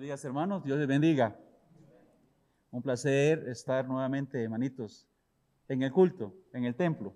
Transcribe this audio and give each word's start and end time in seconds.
Buenos 0.00 0.12
días, 0.12 0.24
hermanos. 0.24 0.64
Dios 0.64 0.78
les 0.78 0.88
bendiga. 0.88 1.38
Un 2.70 2.80
placer 2.80 3.46
estar 3.50 3.86
nuevamente, 3.86 4.42
hermanitos, 4.42 5.06
en 5.68 5.82
el 5.82 5.92
culto, 5.92 6.34
en 6.54 6.64
el 6.64 6.74
templo 6.74 7.12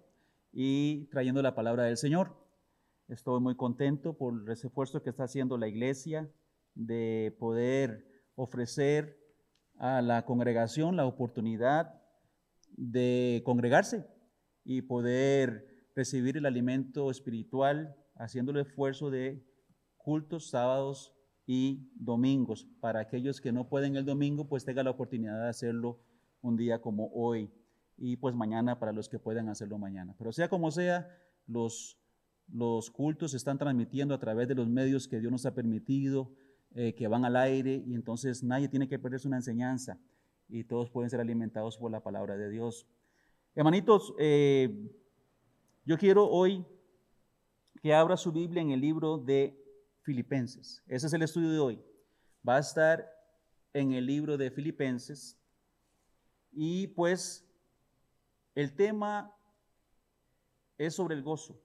y 0.53 1.07
trayendo 1.07 1.41
la 1.41 1.55
palabra 1.55 1.85
del 1.85 1.97
Señor. 1.97 2.37
Estoy 3.09 3.41
muy 3.41 3.57
contento 3.57 4.19
por 4.19 4.35
el 4.35 4.51
esfuerzo 4.51 5.03
que 5.03 5.09
está 5.09 5.25
haciendo 5.25 5.57
la 5.57 5.67
iglesia 5.67 6.31
de 6.75 7.35
poder 7.39 8.07
ofrecer 8.35 9.19
a 9.79 10.03
la 10.03 10.27
congregación 10.27 10.95
la 10.95 11.07
oportunidad 11.07 12.03
de 12.77 13.41
congregarse 13.47 14.05
y 14.63 14.83
poder 14.83 15.89
recibir 15.97 16.37
el 16.37 16.45
alimento 16.45 17.11
espiritual, 17.11 17.97
haciendo 18.17 18.53
el 18.53 18.59
esfuerzo 18.59 19.09
de 19.09 19.43
cultos 19.97 20.51
sábados 20.51 21.14
y 21.47 21.91
domingos. 21.95 22.67
Para 22.81 23.01
aquellos 23.01 23.41
que 23.41 23.53
no 23.53 23.69
pueden 23.69 23.97
el 23.97 24.05
domingo, 24.05 24.49
pues 24.49 24.65
tenga 24.65 24.83
la 24.83 24.91
oportunidad 24.91 25.43
de 25.43 25.49
hacerlo 25.49 26.01
un 26.43 26.57
día 26.57 26.81
como 26.81 27.11
hoy 27.15 27.51
y 27.97 28.17
pues 28.17 28.35
mañana 28.35 28.79
para 28.79 28.93
los 28.93 29.09
que 29.09 29.19
puedan 29.19 29.49
hacerlo 29.49 29.79
mañana. 29.79 30.15
Pero 30.19 30.33
sea 30.33 30.49
como 30.49 30.71
sea, 30.71 31.09
los, 31.47 31.99
los 32.49 32.91
cultos 32.91 33.33
se 33.33 33.37
están 33.37 33.59
transmitiendo 33.59 34.15
a 34.15 34.19
través 34.19 34.49
de 34.49 34.55
los 34.55 34.69
medios 34.69 35.09
que 35.09 35.21
Dios 35.21 35.31
nos 35.31 35.47
ha 35.47 35.55
permitido, 35.55 36.33
eh, 36.75 36.95
que 36.95 37.09
van 37.09 37.25
al 37.25 37.37
aire 37.37 37.83
y 37.87 37.95
entonces 37.95 38.43
nadie 38.43 38.69
tiene 38.69 38.89
que 38.89 38.99
perderse 38.99 39.29
una 39.29 39.37
enseñanza 39.37 39.99
y 40.49 40.65
todos 40.65 40.91
pueden 40.91 41.11
ser 41.11 41.21
alimentados 41.21 41.79
por 41.79 41.91
la 41.91 42.03
palabra 42.03 42.37
de 42.37 42.51
Dios. 42.51 42.87
Hermanitos, 43.55 44.15
eh, 44.19 44.91
yo 45.85 45.97
quiero 45.97 46.29
hoy 46.29 46.65
que 47.81 47.95
abra 47.95 48.17
su 48.17 48.33
Biblia 48.33 48.63
en 48.63 48.71
el 48.71 48.81
libro 48.81 49.19
de 49.19 49.64
Filipenses. 50.05 50.83
Ese 50.87 51.07
es 51.07 51.13
el 51.15 51.23
estudio 51.23 51.51
de 51.51 51.59
hoy. 51.59 51.85
Va 52.47 52.57
a 52.57 52.61
estar 52.61 53.11
en 53.73 53.93
el 53.93 54.07
libro 54.07 54.37
de 54.37 54.51
Filipenses. 54.51 55.39
Y 56.53 56.89
pues 56.89 57.45
el 58.55 58.75
tema 58.77 59.35
es 60.77 60.95
sobre 60.95 61.15
el 61.15 61.23
gozo. 61.23 61.59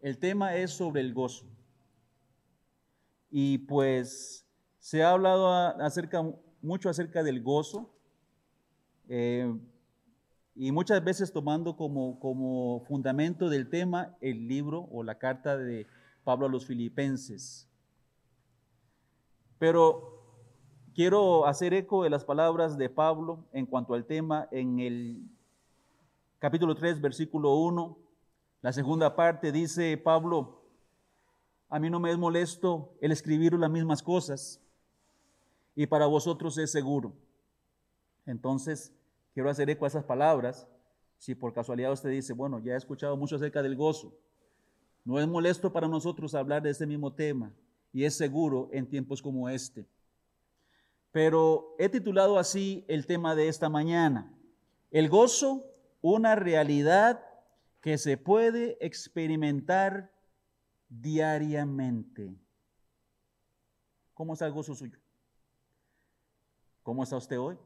El 0.00 0.18
tema 0.18 0.56
es 0.56 0.72
sobre 0.72 1.00
el 1.00 1.14
gozo. 1.14 1.46
Y 3.30 3.58
pues 3.58 4.44
se 4.78 5.02
ha 5.02 5.12
hablado 5.12 5.72
mucho 6.60 6.90
acerca 6.90 7.22
del 7.22 7.42
gozo. 7.42 7.94
Eh, 9.08 9.56
y 10.56 10.72
muchas 10.72 11.02
veces 11.02 11.32
tomando 11.32 11.76
como, 11.76 12.18
como 12.18 12.80
fundamento 12.86 13.48
del 13.48 13.70
tema 13.70 14.16
el 14.20 14.48
libro 14.48 14.88
o 14.90 15.02
la 15.02 15.18
carta 15.18 15.56
de 15.56 15.86
Pablo 16.24 16.46
a 16.46 16.48
los 16.48 16.66
filipenses. 16.66 17.68
Pero 19.58 20.22
quiero 20.94 21.46
hacer 21.46 21.74
eco 21.74 22.02
de 22.02 22.10
las 22.10 22.24
palabras 22.24 22.76
de 22.76 22.88
Pablo 22.88 23.44
en 23.52 23.66
cuanto 23.66 23.94
al 23.94 24.06
tema 24.06 24.48
en 24.50 24.80
el 24.80 25.22
capítulo 26.38 26.74
3, 26.74 27.00
versículo 27.00 27.54
1. 27.54 27.98
La 28.62 28.72
segunda 28.72 29.14
parte 29.14 29.52
dice 29.52 29.96
Pablo, 29.98 30.62
a 31.68 31.78
mí 31.78 31.90
no 31.90 32.00
me 32.00 32.10
es 32.10 32.18
molesto 32.18 32.94
el 33.00 33.12
escribir 33.12 33.52
las 33.54 33.70
mismas 33.70 34.02
cosas 34.02 34.60
y 35.74 35.86
para 35.86 36.06
vosotros 36.06 36.56
es 36.58 36.70
seguro. 36.70 37.12
Entonces, 38.26 38.92
quiero 39.34 39.50
hacer 39.50 39.68
eco 39.70 39.84
a 39.84 39.88
esas 39.88 40.04
palabras. 40.04 40.66
Si 41.18 41.34
por 41.34 41.52
casualidad 41.52 41.92
usted 41.92 42.10
dice, 42.10 42.32
bueno, 42.32 42.58
ya 42.58 42.74
he 42.74 42.76
escuchado 42.76 43.16
mucho 43.16 43.36
acerca 43.36 43.62
del 43.62 43.76
gozo, 43.76 44.14
no 45.04 45.20
es 45.20 45.28
molesto 45.28 45.72
para 45.72 45.86
nosotros 45.86 46.34
hablar 46.34 46.62
de 46.62 46.70
este 46.70 46.86
mismo 46.86 47.12
tema 47.12 47.52
y 47.92 48.04
es 48.04 48.16
seguro 48.16 48.68
en 48.72 48.88
tiempos 48.88 49.20
como 49.20 49.48
este. 49.48 49.86
Pero 51.12 51.76
he 51.78 51.88
titulado 51.88 52.38
así 52.38 52.84
el 52.88 53.06
tema 53.06 53.36
de 53.36 53.48
esta 53.48 53.68
mañana. 53.68 54.34
El 54.90 55.08
gozo, 55.08 55.64
una 56.00 56.34
realidad 56.34 57.24
que 57.80 57.98
se 57.98 58.16
puede 58.16 58.78
experimentar 58.84 60.10
diariamente. 60.88 62.34
¿Cómo 64.14 64.32
está 64.32 64.46
el 64.46 64.52
gozo 64.52 64.74
suyo? 64.74 64.98
¿Cómo 66.82 67.02
está 67.02 67.16
usted 67.16 67.38
hoy? 67.38 67.58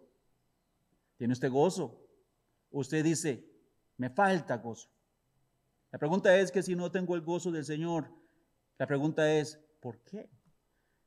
¿Tiene 1.17 1.33
usted 1.33 1.51
gozo? 1.51 2.01
Usted 2.71 3.05
dice, 3.05 3.45
me 3.97 4.11
falta 4.11 4.57
gozo. 4.57 4.89
La 5.91 5.99
pregunta 5.99 6.37
es 6.37 6.53
que 6.53 6.63
si 6.63 6.75
no 6.75 6.91
tengo 6.91 7.15
el 7.15 7.23
gozo 7.23 7.51
del 7.51 7.65
Señor, 7.65 8.13
la 8.79 8.87
pregunta 8.87 9.33
es, 9.33 9.59
¿por 9.81 10.03
qué? 10.05 10.29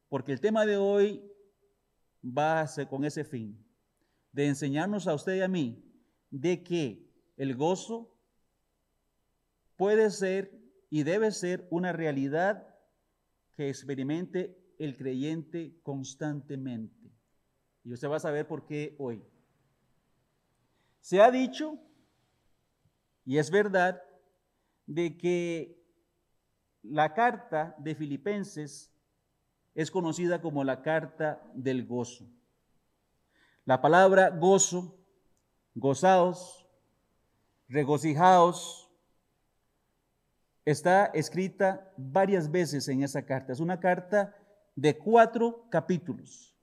Porque 0.10 0.32
el 0.32 0.42
tema 0.42 0.66
de 0.66 0.78
hoy 0.78 1.24
va 2.26 2.62
a 2.62 2.68
ser 2.68 2.88
con 2.88 3.06
ese 3.06 3.24
fin, 3.24 3.64
de 4.32 4.48
enseñarnos 4.48 5.08
a 5.08 5.14
usted 5.14 5.36
y 5.36 5.42
a 5.42 5.48
mí 5.48 5.84
de 6.30 6.64
que 6.64 7.10
el 7.38 7.56
gozo 7.56 8.18
puede 9.76 10.10
ser 10.10 10.52
y 10.90 11.04
debe 11.04 11.32
ser 11.32 11.68
una 11.70 11.92
realidad 11.92 12.68
que 13.56 13.70
experimente 13.70 14.58
el 14.80 14.98
creyente 14.98 15.80
constantemente. 15.84 17.12
Y 17.84 17.94
usted 17.94 18.10
va 18.10 18.18
a 18.18 18.22
saber 18.22 18.48
por 18.48 18.66
qué 18.66 18.96
hoy. 19.00 19.24
Se 21.00 21.22
ha 21.22 21.32
dicho, 21.32 21.80
y 23.26 23.38
es 23.38 23.50
verdad, 23.50 24.02
de 24.94 25.18
que 25.18 25.82
la 26.84 27.14
carta 27.14 27.76
de 27.78 27.96
Filipenses 27.96 28.94
es 29.74 29.90
conocida 29.90 30.42
como 30.42 30.64
la 30.64 30.82
carta 30.82 31.42
del 31.54 31.86
gozo. 31.86 32.28
La 33.64 33.82
palabra 33.82 34.30
gozo, 34.30 34.98
gozaos, 35.76 36.68
regocijaos, 37.70 38.92
está 40.66 41.06
escrita 41.06 41.94
varias 41.96 42.52
veces 42.52 42.88
en 42.90 43.04
esa 43.04 43.26
carta. 43.26 43.54
Es 43.54 43.62
una 43.62 43.80
carta 43.80 44.36
de 44.76 44.98
cuatro 44.98 45.68
capítulos. 45.70 46.54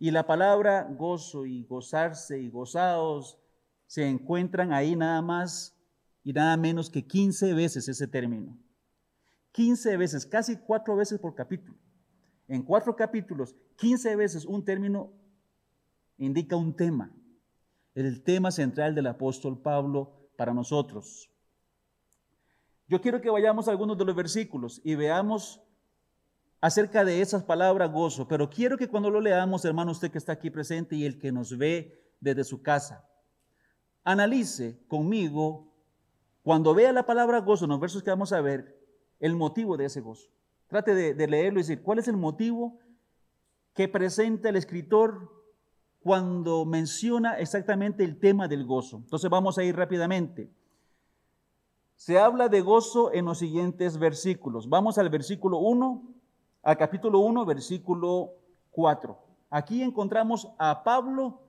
Y 0.00 0.10
la 0.10 0.26
palabra 0.26 0.82
gozo 0.90 1.46
y 1.46 1.64
gozarse 1.64 2.40
y 2.40 2.48
gozaos 2.48 3.38
se 3.86 4.08
encuentran 4.08 4.72
ahí 4.72 4.96
nada 4.96 5.22
más 5.22 5.77
y 6.28 6.32
nada 6.34 6.58
menos 6.58 6.90
que 6.90 7.06
15 7.06 7.54
veces 7.54 7.88
ese 7.88 8.06
término. 8.06 8.54
15 9.52 9.96
veces, 9.96 10.26
casi 10.26 10.58
cuatro 10.58 10.94
veces 10.94 11.18
por 11.18 11.34
capítulo. 11.34 11.78
En 12.48 12.62
cuatro 12.62 12.94
capítulos, 12.94 13.56
15 13.76 14.14
veces 14.14 14.44
un 14.44 14.62
término 14.62 15.10
indica 16.18 16.54
un 16.54 16.76
tema. 16.76 17.10
El 17.94 18.22
tema 18.22 18.50
central 18.50 18.94
del 18.94 19.06
apóstol 19.06 19.58
Pablo 19.62 20.28
para 20.36 20.52
nosotros. 20.52 21.30
Yo 22.88 23.00
quiero 23.00 23.22
que 23.22 23.30
vayamos 23.30 23.66
a 23.66 23.70
algunos 23.70 23.96
de 23.96 24.04
los 24.04 24.14
versículos 24.14 24.82
y 24.84 24.96
veamos 24.96 25.62
acerca 26.60 27.06
de 27.06 27.22
esas 27.22 27.42
palabras 27.42 27.90
gozo, 27.90 28.28
pero 28.28 28.50
quiero 28.50 28.76
que 28.76 28.88
cuando 28.88 29.08
lo 29.08 29.22
leamos, 29.22 29.64
hermano, 29.64 29.92
usted 29.92 30.10
que 30.10 30.18
está 30.18 30.32
aquí 30.32 30.50
presente 30.50 30.94
y 30.94 31.06
el 31.06 31.18
que 31.18 31.32
nos 31.32 31.56
ve 31.56 32.12
desde 32.20 32.44
su 32.44 32.60
casa, 32.60 33.08
analice 34.04 34.78
conmigo 34.88 35.67
cuando 36.48 36.72
vea 36.72 36.94
la 36.94 37.04
palabra 37.04 37.42
gozo 37.42 37.66
en 37.66 37.72
los 37.72 37.78
versos 37.78 38.02
que 38.02 38.08
vamos 38.08 38.32
a 38.32 38.40
ver, 38.40 38.74
el 39.20 39.36
motivo 39.36 39.76
de 39.76 39.84
ese 39.84 40.00
gozo. 40.00 40.30
Trate 40.66 40.94
de, 40.94 41.28
leerlo 41.28 41.60
y 41.60 41.62
decir, 41.62 41.82
¿cuál 41.82 41.98
es 41.98 42.08
el 42.08 42.16
motivo 42.16 42.78
que 43.74 43.86
presenta 43.86 44.48
el 44.48 44.56
escritor 44.56 45.30
cuando 46.00 46.64
menciona 46.64 47.38
exactamente 47.38 48.02
el 48.02 48.18
tema 48.18 48.48
del 48.48 48.64
gozo? 48.64 48.96
Entonces 48.96 49.28
vamos 49.28 49.58
a 49.58 49.62
ir 49.62 49.76
rápidamente. 49.76 50.50
Se 51.96 52.18
habla 52.18 52.48
de 52.48 52.62
gozo 52.62 53.12
en 53.12 53.26
los 53.26 53.40
siguientes 53.40 53.98
versículos. 53.98 54.70
Vamos 54.70 54.96
al 54.96 55.10
versículo 55.10 55.58
1, 55.58 56.02
al 56.62 56.78
capítulo 56.78 57.18
1, 57.18 57.44
versículo 57.44 58.32
4. 58.70 59.18
Aquí 59.50 59.82
encontramos 59.82 60.48
a 60.56 60.82
Pablo 60.82 61.42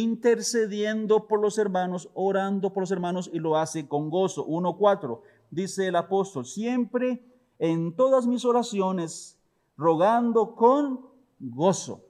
intercediendo 0.00 1.28
por 1.28 1.40
los 1.40 1.56
hermanos, 1.56 2.10
orando 2.14 2.72
por 2.72 2.82
los 2.82 2.90
hermanos 2.90 3.30
y 3.32 3.38
lo 3.38 3.56
hace 3.56 3.86
con 3.86 4.10
gozo. 4.10 4.44
1.4 4.44 5.20
dice 5.52 5.86
el 5.86 5.94
apóstol, 5.94 6.44
siempre 6.46 7.24
en 7.60 7.94
todas 7.94 8.26
mis 8.26 8.44
oraciones, 8.44 9.38
rogando 9.76 10.56
con 10.56 11.06
gozo 11.38 12.04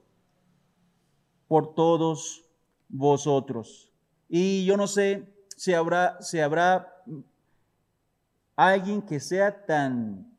por 1.47 1.75
todos 1.75 2.49
vosotros. 2.89 3.93
Y 4.27 4.65
yo 4.65 4.77
no 4.77 4.87
sé 4.87 5.31
si 5.55 5.75
habrá, 5.75 6.19
si 6.21 6.39
habrá 6.39 7.03
alguien 8.55 9.03
que 9.03 9.19
sea 9.19 9.63
tan 9.67 10.35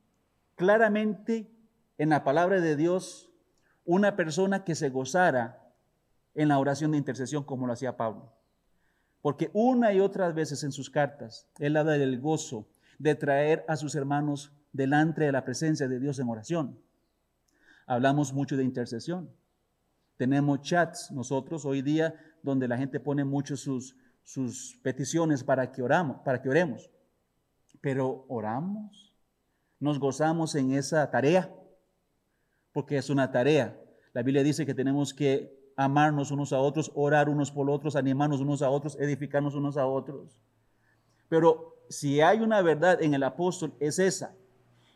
claramente 0.57 1.49
en 1.97 2.09
la 2.09 2.25
palabra 2.25 2.61
de 2.61 2.75
Dios 2.75 3.31
una 3.85 4.17
persona 4.17 4.65
que 4.65 4.75
se 4.75 4.89
gozara 4.89 5.66
en 6.37 6.49
la 6.49 6.59
oración 6.59 6.93
de 6.93 6.99
intercesión 6.99 7.43
como 7.43 7.67
lo 7.67 7.73
hacía 7.73 7.97
Pablo. 7.97 8.31
Porque 9.23 9.51
una 9.55 9.93
y 9.93 10.01
otras 10.01 10.35
veces 10.35 10.63
en 10.63 10.71
sus 10.71 10.89
cartas, 10.89 11.49
él 11.59 11.77
habla 11.77 11.93
del 11.93 12.21
gozo 12.21 12.69
de 12.99 13.15
traer 13.15 13.65
a 13.67 13.77
sus 13.77 13.95
hermanos 13.95 14.53
delante 14.73 15.25
de 15.25 15.33
la 15.33 15.45
presencia 15.45 15.89
de 15.89 15.99
Dios 15.99 16.19
en 16.19 16.29
oración. 16.29 16.79
hablamos 17.87 18.33
mucho 18.33 18.57
de 18.57 18.65
intercesión. 18.65 19.31
Tenemos 20.17 20.61
chats 20.61 21.11
nosotros 21.11 21.65
hoy 21.65 21.83
día 21.83 22.15
donde 22.43 22.69
la 22.69 22.77
gente 22.77 23.01
pone 23.01 23.25
mucho 23.25 23.57
sus, 23.57 23.97
sus 24.23 24.79
peticiones 24.83 25.45
para 25.45 25.71
que 25.73 25.83
oramos, 25.83 26.19
para 26.25 26.43
que 26.43 26.49
oremos. 26.49 26.91
Pero 27.81 28.25
oramos, 28.29 29.15
nos 29.79 29.99
gozamos 29.99 30.55
en 30.55 30.73
esa 30.73 31.11
tarea, 31.11 31.53
porque 32.73 32.97
es 32.97 33.09
una 33.09 33.31
tarea. 33.31 33.79
La 34.13 34.23
Biblia 34.23 34.43
dice 34.43 34.67
que 34.67 34.75
tenemos 34.75 35.15
que 35.15 35.66
amarnos 35.77 36.31
unos 36.31 36.53
a 36.53 36.59
otros, 36.59 36.91
orar 36.95 37.29
unos 37.29 37.51
por 37.51 37.71
otros, 37.71 37.97
animarnos 37.97 38.41
unos 38.41 38.63
a 38.63 38.71
otros, 38.71 38.97
edificarnos 38.99 39.55
unos 39.55 39.77
a 39.77 39.87
otros. 39.87 40.41
Pero 41.29 41.75
si 41.89 42.21
hay 42.21 42.41
una 42.41 42.63
verdad 42.63 43.03
en 43.03 43.15
el 43.15 43.23
apóstol, 43.23 43.75
es 43.79 43.99
esa. 43.99 44.35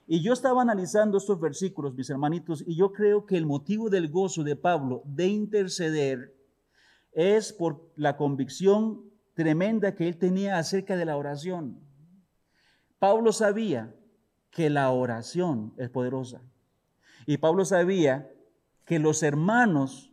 Y 0.06 0.22
yo 0.22 0.32
estaba 0.32 0.62
analizando 0.62 1.18
estos 1.18 1.38
versículos, 1.38 1.94
mis 1.94 2.10
hermanitos, 2.10 2.64
y 2.66 2.74
yo 2.74 2.92
creo 2.92 3.26
que 3.26 3.36
el 3.36 3.46
motivo 3.46 3.90
del 3.90 4.08
gozo 4.08 4.42
de 4.42 4.56
Pablo 4.56 5.02
de 5.04 5.28
interceder 5.28 6.34
es 7.12 7.52
por 7.52 7.92
la 7.94 8.16
convicción 8.16 9.02
tremenda 9.34 9.94
que 9.94 10.08
él 10.08 10.16
tenía 10.16 10.58
acerca 10.58 10.96
de 10.96 11.04
la 11.04 11.16
oración. 11.16 11.78
Pablo 12.98 13.32
sabía 13.32 13.94
que 14.50 14.68
la 14.68 14.90
oración 14.90 15.74
es 15.76 15.90
poderosa. 15.90 16.42
Y 17.26 17.38
Pablo 17.38 17.64
sabía 17.64 18.30
que 18.84 18.98
los 18.98 19.22
hermanos 19.22 20.09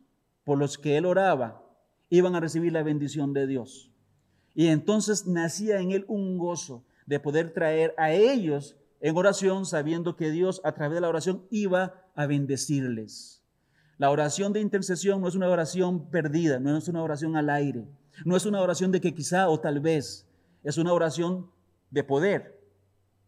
por 0.48 0.58
los 0.58 0.78
que 0.78 0.96
él 0.96 1.06
oraba 1.06 1.62
iban 2.10 2.34
a 2.34 2.40
recibir 2.40 2.72
la 2.72 2.82
bendición 2.82 3.34
de 3.34 3.48
Dios. 3.48 3.92
Y 4.56 4.68
entonces 4.68 5.28
nacía 5.28 5.82
en 5.82 5.92
él 5.92 6.06
un 6.08 6.38
gozo 6.38 6.86
de 7.06 7.20
poder 7.20 7.52
traer 7.52 7.94
a 7.98 8.14
ellos 8.14 8.78
en 9.02 9.18
oración, 9.18 9.66
sabiendo 9.66 10.16
que 10.16 10.32
Dios 10.32 10.62
a 10.64 10.72
través 10.72 10.96
de 10.96 11.02
la 11.02 11.10
oración 11.10 11.46
iba 11.50 12.02
a 12.16 12.28
bendecirles. 12.28 13.44
La 13.98 14.10
oración 14.10 14.54
de 14.54 14.62
intercesión 14.62 15.20
no 15.20 15.28
es 15.28 15.36
una 15.36 15.50
oración 15.50 16.10
perdida, 16.10 16.62
no 16.62 16.78
es 16.78 16.88
una 16.88 17.04
oración 17.04 17.36
al 17.36 17.50
aire, 17.50 17.86
no 18.24 18.38
es 18.38 18.46
una 18.46 18.62
oración 18.62 18.94
de 18.94 19.02
que 19.02 19.14
quizá 19.14 19.50
o 19.50 19.60
tal 19.60 19.82
vez, 19.82 20.30
es 20.64 20.78
una 20.78 20.94
oración 20.94 21.52
de 21.92 22.06
poder. 22.06 22.58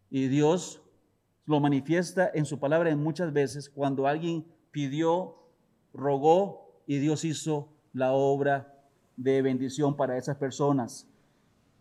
Y 0.09 0.29
Dios 0.29 0.81
lo 1.45 1.59
manifiesta 1.59 2.31
en 2.33 2.45
su 2.45 2.59
palabra 2.59 2.91
en 2.91 3.03
muchas 3.03 3.33
veces 3.33 3.69
cuando 3.69 4.07
alguien 4.07 4.45
pidió, 4.71 5.35
rogó 5.91 6.68
y 6.89 6.97
Dios 6.97 7.23
hizo 7.23 7.69
la 7.93 8.13
obra 8.13 8.73
de 9.15 9.43
bendición 9.43 9.95
para 9.95 10.17
esas 10.17 10.37
personas. 10.37 11.07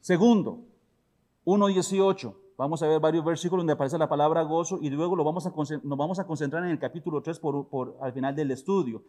Segundo, 0.02 0.66
1.18. 1.46 2.34
Vamos 2.58 2.82
a 2.82 2.88
ver 2.88 3.00
varios 3.00 3.24
versículos 3.24 3.62
donde 3.62 3.72
aparece 3.72 3.96
la 3.96 4.10
palabra 4.10 4.42
gozo 4.42 4.78
y 4.82 4.90
luego 4.90 5.16
lo 5.16 5.24
vamos 5.24 5.46
a, 5.46 5.50
nos 5.82 5.98
vamos 5.98 6.18
a 6.18 6.26
concentrar 6.26 6.62
en 6.62 6.72
el 6.72 6.78
capítulo 6.78 7.22
3 7.22 7.38
por, 7.38 7.68
por 7.68 7.96
al 8.02 8.12
final 8.12 8.36
del 8.36 8.50
estudio. 8.50 9.02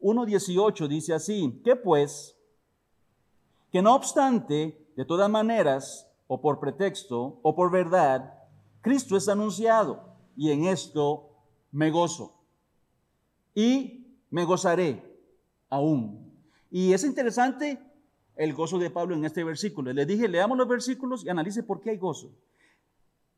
1.18 0.00 0.86
dice 0.86 1.12
así, 1.12 1.60
que 1.64 1.74
pues, 1.74 2.38
que 3.72 3.82
no 3.82 3.96
obstante, 3.96 4.92
de 4.94 5.04
todas 5.04 5.28
maneras, 5.28 6.08
o 6.28 6.40
por 6.40 6.60
pretexto, 6.60 7.40
o 7.42 7.56
por 7.56 7.72
verdad, 7.72 8.32
Cristo 8.80 9.16
es 9.16 9.28
anunciado 9.28 10.04
y 10.36 10.52
en 10.52 10.66
esto 10.66 11.30
me 11.72 11.90
gozo. 11.90 12.32
Y 13.56 14.06
me 14.30 14.44
gozaré 14.44 15.11
aún. 15.72 16.30
Y 16.70 16.92
es 16.92 17.02
interesante 17.02 17.80
el 18.36 18.52
gozo 18.52 18.78
de 18.78 18.90
Pablo 18.90 19.14
en 19.14 19.24
este 19.24 19.42
versículo. 19.42 19.92
Le 19.92 20.04
dije, 20.04 20.28
leamos 20.28 20.58
los 20.58 20.68
versículos 20.68 21.24
y 21.24 21.30
analice 21.30 21.62
por 21.62 21.80
qué 21.80 21.90
hay 21.90 21.96
gozo. 21.96 22.30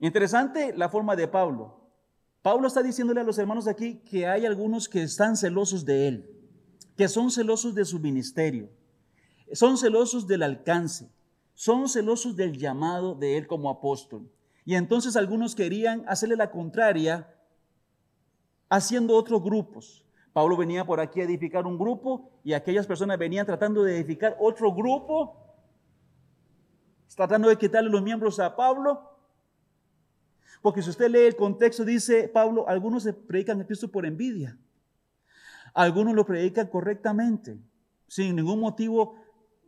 Interesante 0.00 0.76
la 0.76 0.88
forma 0.88 1.14
de 1.14 1.28
Pablo. 1.28 1.80
Pablo 2.42 2.66
está 2.66 2.82
diciéndole 2.82 3.20
a 3.20 3.24
los 3.24 3.38
hermanos 3.38 3.68
aquí 3.68 4.00
que 4.10 4.26
hay 4.26 4.44
algunos 4.44 4.88
que 4.88 5.02
están 5.02 5.36
celosos 5.36 5.84
de 5.84 6.08
él, 6.08 6.30
que 6.96 7.08
son 7.08 7.30
celosos 7.30 7.74
de 7.74 7.84
su 7.84 8.00
ministerio, 8.00 8.68
son 9.52 9.78
celosos 9.78 10.26
del 10.26 10.42
alcance, 10.42 11.08
son 11.54 11.88
celosos 11.88 12.36
del 12.36 12.58
llamado 12.58 13.14
de 13.14 13.38
él 13.38 13.46
como 13.46 13.70
apóstol. 13.70 14.28
Y 14.64 14.74
entonces 14.74 15.14
algunos 15.16 15.54
querían 15.54 16.04
hacerle 16.08 16.36
la 16.36 16.50
contraria 16.50 17.32
haciendo 18.68 19.14
otros 19.14 19.42
grupos. 19.42 20.04
Pablo 20.34 20.56
venía 20.56 20.84
por 20.84 20.98
aquí 20.98 21.20
a 21.20 21.24
edificar 21.24 21.64
un 21.64 21.78
grupo 21.78 22.28
y 22.42 22.54
aquellas 22.54 22.88
personas 22.88 23.16
venían 23.18 23.46
tratando 23.46 23.84
de 23.84 23.94
edificar 23.94 24.36
otro 24.40 24.74
grupo, 24.74 25.36
tratando 27.14 27.48
de 27.48 27.56
quitarle 27.56 27.88
los 27.88 28.02
miembros 28.02 28.40
a 28.40 28.56
Pablo. 28.56 29.12
Porque 30.60 30.82
si 30.82 30.90
usted 30.90 31.08
lee 31.08 31.26
el 31.26 31.36
contexto, 31.36 31.84
dice 31.84 32.26
Pablo, 32.26 32.68
algunos 32.68 33.04
se 33.04 33.12
predican 33.12 33.60
a 33.60 33.64
Cristo 33.64 33.86
por 33.86 34.04
envidia. 34.04 34.58
Algunos 35.72 36.14
lo 36.14 36.26
predican 36.26 36.66
correctamente, 36.66 37.56
sin 38.08 38.34
ningún 38.34 38.58
motivo, 38.58 39.14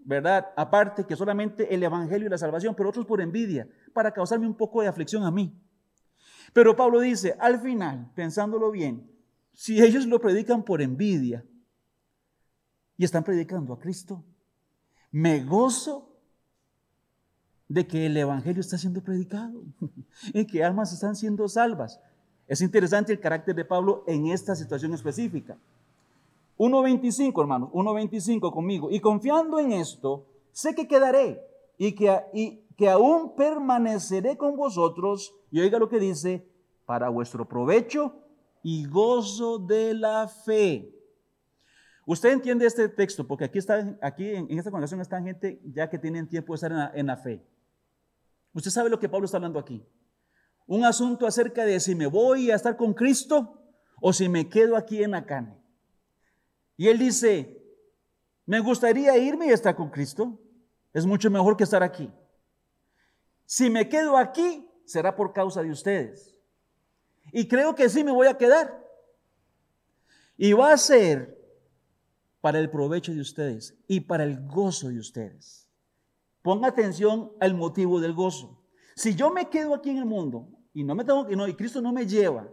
¿verdad? 0.05 0.49
Aparte 0.57 1.05
que 1.07 1.15
solamente 1.15 1.73
el 1.73 1.85
Evangelio 1.85 2.27
y 2.27 2.31
la 2.31 2.39
salvación, 2.39 2.75
pero 2.75 2.89
otros 2.89 3.07
por 3.07 3.21
envidia, 3.21 3.69
para 3.93 4.11
causarme 4.11 4.49
un 4.49 4.57
poco 4.57 4.83
de 4.83 4.89
aflicción 4.89 5.23
a 5.23 5.31
mí. 5.31 5.57
Pero 6.53 6.75
Pablo 6.75 6.99
dice, 6.99 7.37
al 7.39 7.61
final, 7.61 8.11
pensándolo 8.17 8.73
bien, 8.73 9.16
si 9.57 9.83
ellos 9.83 10.07
lo 10.07 10.21
predican 10.21 10.63
por 10.63 10.83
envidia 10.83 11.43
y 12.99 13.05
están 13.05 13.25
predicando 13.25 13.73
a 13.73 13.79
Cristo, 13.79 14.23
me 15.11 15.43
gozo 15.43 16.13
de 17.67 17.87
que 17.87 18.05
el 18.05 18.17
Evangelio 18.19 18.61
está 18.61 18.77
siendo 18.77 19.03
predicado 19.03 19.63
y 20.35 20.47
que 20.47 20.63
almas 20.63 20.93
están 20.93 21.17
siendo 21.17 21.49
salvas. 21.49 21.99
Es 22.47 22.61
interesante 22.61 23.15
el 23.15 23.19
carácter 23.19 23.55
de 23.55 23.65
Pablo 23.65 24.05
en 24.07 24.27
esta 24.27 24.55
situación 24.55 24.93
específica. 24.93 25.57
1.25, 26.59 27.41
hermanos, 27.41 27.71
1.25 27.73 28.53
conmigo. 28.53 28.91
Y 28.91 29.01
confiando 29.01 29.59
en 29.59 29.73
esto, 29.73 30.27
sé 30.53 30.75
que 30.75 30.87
quedaré 30.87 31.41
y 31.79 31.93
que, 31.93 32.15
y 32.35 32.61
que 32.77 32.91
aún 32.91 33.35
permaneceré 33.35 34.37
con 34.37 34.55
vosotros. 34.55 35.35
Y 35.51 35.61
oiga 35.61 35.79
lo 35.79 35.89
que 35.89 35.99
dice, 35.99 36.47
para 36.85 37.09
vuestro 37.09 37.49
provecho 37.49 38.26
y 38.69 38.85
gozo 38.85 39.61
de 39.61 39.95
la 39.95 40.27
fe. 40.27 40.93
Usted 42.05 42.31
entiende 42.31 42.67
este 42.67 42.89
texto 42.89 43.25
porque 43.25 43.45
aquí, 43.45 43.59
está, 43.61 43.97
aquí 44.03 44.29
en, 44.29 44.59
esta 44.59 44.73
congregación 44.73 45.01
están 45.01 45.25
gente 45.25 45.61
ya 45.73 45.89
que 45.89 46.01
tienen 46.01 46.29
tiempo 46.29 46.53
de 46.53 46.57
estar 46.57 46.73
en 46.73 46.79
la, 46.79 46.91
en 46.93 47.07
la 47.07 47.17
fe. 47.17 47.47
Usted 48.55 48.73
sabe 48.73 48.91
lo 48.91 48.99
que 48.99 49.09
Pablo 49.09 49.27
está 49.27 49.37
hablando 49.37 49.61
aquí. 49.61 49.87
Un 50.67 50.85
asunto 50.85 51.29
acerca 51.29 51.65
de 51.65 51.79
si 51.79 51.95
me 51.95 52.09
voy 52.09 52.51
a 52.51 52.57
estar 52.57 52.77
con 52.77 52.93
Cristo 52.93 53.63
o 54.01 54.13
si 54.13 54.29
me 54.29 54.49
quedo 54.49 54.77
aquí 54.77 55.01
en 55.01 55.13
la 55.13 55.25
carne. 55.25 55.57
Y 56.77 56.89
él 56.89 56.99
dice, 56.99 57.63
me 58.47 58.59
gustaría 58.59 59.17
irme 59.17 59.47
y 59.47 59.51
estar 59.51 59.77
con 59.77 59.91
Cristo. 59.91 60.41
Es 60.93 61.07
mucho 61.07 61.31
mejor 61.31 61.57
que 61.57 61.63
estar 61.63 61.85
aquí. 61.85 62.13
Si 63.45 63.71
me 63.71 63.89
quedo 63.89 64.17
aquí, 64.17 64.69
será 64.85 65.15
por 65.15 65.33
causa 65.33 65.63
de 65.63 65.71
ustedes. 65.71 66.36
Y 67.33 67.49
creo 67.49 67.75
que 67.75 67.89
sí 67.89 68.05
me 68.05 68.13
voy 68.13 68.27
a 68.27 68.37
quedar. 68.37 68.85
Y 70.37 70.53
va 70.53 70.73
a 70.73 70.79
ser 70.79 71.37
para 72.41 72.59
el 72.59 72.71
provecho 72.71 73.13
de 73.13 73.21
ustedes 73.21 73.77
y 73.89 74.01
para 74.01 74.25
el 74.25 74.47
gozo 74.47 74.89
de 74.89 74.99
ustedes. 74.99 75.69
Ponga 76.43 76.69
atención 76.69 77.33
al 77.41 77.55
motivo 77.55 78.01
del 78.01 78.13
gozo. 78.13 78.63
Si 78.95 79.15
yo 79.15 79.31
me 79.31 79.49
quedo 79.49 79.75
aquí 79.75 79.91
en 79.91 79.99
el 79.99 80.05
mundo 80.05 80.49
y 80.73 80.85
no 80.85 80.95
me 80.95 81.05
tengo 81.05 81.27
que 81.27 81.37
no 81.37 81.49
y 81.49 81.55
Cristo 81.55 81.81
no 81.81 81.93
me 81.93 82.07
lleva, 82.07 82.49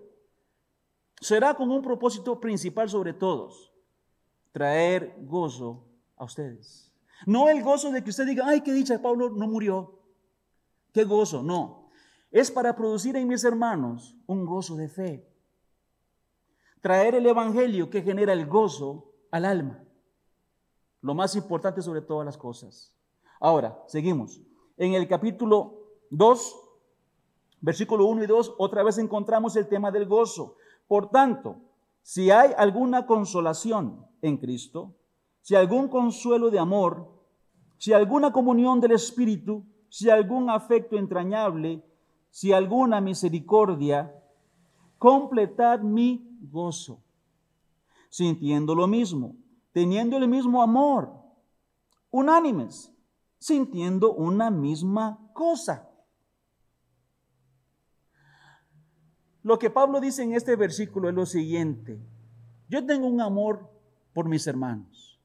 será 1.22 1.54
con 1.54 1.70
un 1.70 1.82
propósito 1.82 2.40
principal 2.40 2.90
sobre 2.90 3.14
todos, 3.14 3.72
traer 4.52 5.16
gozo 5.20 5.86
a 6.16 6.26
ustedes. 6.26 6.92
No 7.26 7.50
el 7.50 7.62
gozo 7.62 7.92
de 7.92 8.04
que 8.04 8.10
usted 8.10 8.26
diga, 8.26 8.46
ay, 8.48 8.62
qué 8.62 8.74
dicha, 8.74 9.02
Pablo 9.02 9.30
no 9.30 9.48
murió. 9.48 10.00
Qué 10.92 11.04
gozo, 11.04 11.44
no 11.44 11.83
es 12.34 12.50
para 12.50 12.76
producir 12.76 13.16
en 13.16 13.28
mis 13.28 13.44
hermanos 13.44 14.18
un 14.26 14.44
gozo 14.44 14.76
de 14.76 14.90
fe. 14.90 15.30
Traer 16.82 17.14
el 17.14 17.28
Evangelio 17.28 17.92
que 17.92 18.02
genera 18.02 18.34
el 18.34 18.48
gozo 18.48 19.14
al 19.30 19.46
alma. 19.46 19.84
Lo 21.02 21.14
más 21.14 21.36
importante 21.36 21.84
sobre 21.84 22.02
todas 22.02 22.26
las 22.26 22.36
cosas. 22.36 22.92
Ahora, 23.40 23.80
seguimos. 23.86 24.42
En 24.78 24.96
el 24.96 25.08
capítulo 25.08 25.76
2, 26.10 26.60
versículo 27.62 28.06
1 28.06 28.24
y 28.24 28.28
2, 28.28 28.56
otra 28.58 28.82
vez 28.82 28.98
encontramos 28.98 29.56
el 29.56 29.68
tema 29.68 29.92
del 29.92 30.08
gozo. 30.08 30.58
Por 30.88 31.12
tanto, 31.12 31.58
si 32.02 32.32
hay 32.32 32.52
alguna 32.58 33.06
consolación 33.06 34.08
en 34.24 34.38
Cristo, 34.38 34.96
si 35.42 35.54
algún 35.54 35.88
consuelo 35.88 36.50
de 36.50 36.58
amor, 36.58 37.08
si 37.78 37.94
alguna 37.94 38.34
comunión 38.34 38.80
del 38.80 38.94
Espíritu, 38.94 39.64
si 39.88 40.10
algún 40.10 40.50
afecto 40.50 40.98
entrañable, 40.98 41.84
si 42.34 42.52
alguna 42.52 43.00
misericordia, 43.00 44.12
completad 44.98 45.82
mi 45.82 46.36
gozo, 46.42 47.00
sintiendo 48.10 48.74
lo 48.74 48.88
mismo, 48.88 49.36
teniendo 49.72 50.18
el 50.18 50.28
mismo 50.28 50.64
amor, 50.64 51.14
unánimes, 52.10 52.92
sintiendo 53.38 54.14
una 54.14 54.50
misma 54.50 55.20
cosa. 55.34 55.88
Lo 59.44 59.60
que 59.60 59.70
Pablo 59.70 60.02
dice 60.02 60.24
en 60.24 60.34
este 60.34 60.56
versículo 60.56 61.10
es 61.10 61.14
lo 61.14 61.28
siguiente. 61.28 62.02
Yo 62.68 62.84
tengo 62.84 63.06
un 63.06 63.22
amor 63.22 63.70
por 64.12 64.28
mis 64.28 64.48
hermanos. 64.48 65.22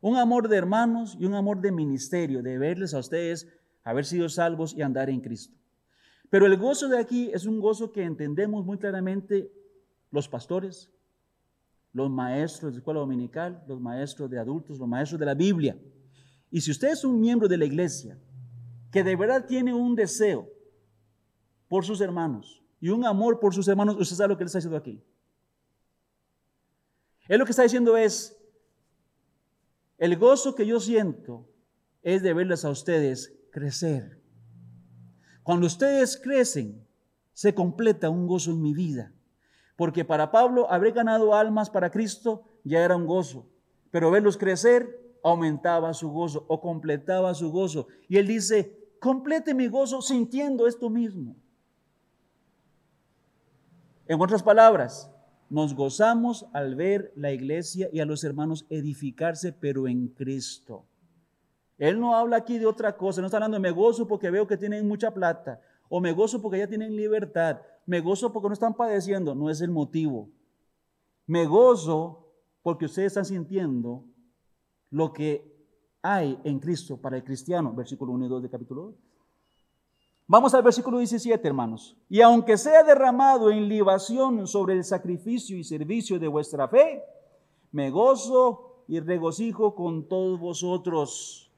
Un 0.00 0.16
amor 0.16 0.48
de 0.48 0.56
hermanos 0.56 1.16
y 1.20 1.26
un 1.26 1.34
amor 1.34 1.60
de 1.60 1.70
ministerio, 1.70 2.42
de 2.42 2.58
verles 2.58 2.92
a 2.92 2.98
ustedes 2.98 3.46
haber 3.84 4.04
sido 4.04 4.28
salvos 4.28 4.74
y 4.74 4.82
andar 4.82 5.08
en 5.08 5.20
Cristo. 5.20 5.59
Pero 6.30 6.46
el 6.46 6.56
gozo 6.56 6.88
de 6.88 6.98
aquí 6.98 7.30
es 7.32 7.44
un 7.44 7.60
gozo 7.60 7.92
que 7.92 8.04
entendemos 8.04 8.64
muy 8.64 8.78
claramente 8.78 9.52
los 10.12 10.28
pastores, 10.28 10.90
los 11.92 12.08
maestros 12.08 12.72
de 12.72 12.78
escuela 12.78 13.00
dominical, 13.00 13.62
los 13.66 13.80
maestros 13.80 14.30
de 14.30 14.38
adultos, 14.38 14.78
los 14.78 14.88
maestros 14.88 15.18
de 15.18 15.26
la 15.26 15.34
Biblia. 15.34 15.76
Y 16.50 16.60
si 16.60 16.70
usted 16.70 16.92
es 16.92 17.04
un 17.04 17.20
miembro 17.20 17.48
de 17.48 17.56
la 17.56 17.64
iglesia 17.64 18.16
que 18.92 19.02
de 19.02 19.16
verdad 19.16 19.44
tiene 19.46 19.74
un 19.74 19.96
deseo 19.96 20.48
por 21.68 21.84
sus 21.84 22.00
hermanos 22.00 22.62
y 22.80 22.88
un 22.90 23.04
amor 23.04 23.40
por 23.40 23.52
sus 23.52 23.66
hermanos, 23.66 23.96
usted 23.98 24.16
sabe 24.16 24.28
lo 24.28 24.38
que 24.38 24.44
le 24.44 24.46
está 24.46 24.58
diciendo 24.58 24.78
aquí. 24.78 25.02
Él 27.28 27.38
lo 27.38 27.44
que 27.44 27.52
está 27.52 27.62
diciendo 27.62 27.96
es, 27.96 28.36
el 29.98 30.16
gozo 30.16 30.54
que 30.54 30.66
yo 30.66 30.80
siento 30.80 31.48
es 32.02 32.22
de 32.22 32.32
verles 32.32 32.64
a 32.64 32.70
ustedes 32.70 33.36
crecer. 33.52 34.19
Cuando 35.42 35.66
ustedes 35.66 36.16
crecen, 36.16 36.86
se 37.32 37.54
completa 37.54 38.10
un 38.10 38.26
gozo 38.26 38.50
en 38.50 38.60
mi 38.60 38.74
vida. 38.74 39.12
Porque 39.76 40.04
para 40.04 40.30
Pablo 40.30 40.70
haber 40.70 40.92
ganado 40.92 41.34
almas 41.34 41.70
para 41.70 41.90
Cristo 41.90 42.44
ya 42.64 42.84
era 42.84 42.96
un 42.96 43.06
gozo. 43.06 43.46
Pero 43.90 44.10
verlos 44.10 44.36
crecer 44.36 45.00
aumentaba 45.22 45.94
su 45.94 46.10
gozo 46.10 46.44
o 46.48 46.60
completaba 46.60 47.32
su 47.34 47.50
gozo. 47.50 47.86
Y 48.08 48.18
él 48.18 48.26
dice, 48.26 48.78
complete 49.00 49.54
mi 49.54 49.68
gozo 49.68 50.02
sintiendo 50.02 50.66
esto 50.66 50.90
mismo. 50.90 51.34
En 54.06 54.20
otras 54.20 54.42
palabras, 54.42 55.10
nos 55.48 55.74
gozamos 55.74 56.46
al 56.52 56.74
ver 56.74 57.12
la 57.16 57.32
iglesia 57.32 57.88
y 57.92 58.00
a 58.00 58.04
los 58.04 58.22
hermanos 58.22 58.66
edificarse, 58.68 59.52
pero 59.52 59.88
en 59.88 60.08
Cristo. 60.08 60.84
Él 61.80 61.98
no 61.98 62.14
habla 62.14 62.36
aquí 62.36 62.58
de 62.58 62.66
otra 62.66 62.94
cosa, 62.94 63.22
no 63.22 63.26
está 63.26 63.38
hablando 63.38 63.56
de 63.56 63.62
me 63.62 63.70
gozo 63.70 64.06
porque 64.06 64.30
veo 64.30 64.46
que 64.46 64.58
tienen 64.58 64.86
mucha 64.86 65.14
plata, 65.14 65.62
o 65.88 65.98
me 65.98 66.12
gozo 66.12 66.42
porque 66.42 66.58
ya 66.58 66.68
tienen 66.68 66.94
libertad, 66.94 67.62
me 67.86 68.00
gozo 68.00 68.30
porque 68.30 68.48
no 68.48 68.52
están 68.52 68.74
padeciendo, 68.74 69.34
no 69.34 69.48
es 69.48 69.62
el 69.62 69.70
motivo. 69.70 70.28
Me 71.26 71.46
gozo 71.46 72.28
porque 72.62 72.84
ustedes 72.84 73.06
están 73.06 73.24
sintiendo 73.24 74.04
lo 74.90 75.10
que 75.10 75.42
hay 76.02 76.38
en 76.44 76.58
Cristo 76.58 76.98
para 76.98 77.16
el 77.16 77.24
cristiano, 77.24 77.72
versículo 77.72 78.12
1 78.12 78.26
y 78.26 78.28
2 78.28 78.42
de 78.42 78.50
capítulo 78.50 78.82
2. 78.82 78.94
Vamos 80.26 80.52
al 80.52 80.62
versículo 80.62 80.98
17, 80.98 81.48
hermanos. 81.48 81.96
Y 82.10 82.20
aunque 82.20 82.58
sea 82.58 82.84
derramado 82.84 83.50
en 83.50 83.66
libación 83.66 84.46
sobre 84.46 84.74
el 84.74 84.84
sacrificio 84.84 85.56
y 85.56 85.64
servicio 85.64 86.18
de 86.18 86.28
vuestra 86.28 86.68
fe, 86.68 87.02
me 87.72 87.90
gozo 87.90 88.84
y 88.86 89.00
regocijo 89.00 89.74
con 89.74 90.06
todos 90.06 90.38
vosotros. 90.38 91.49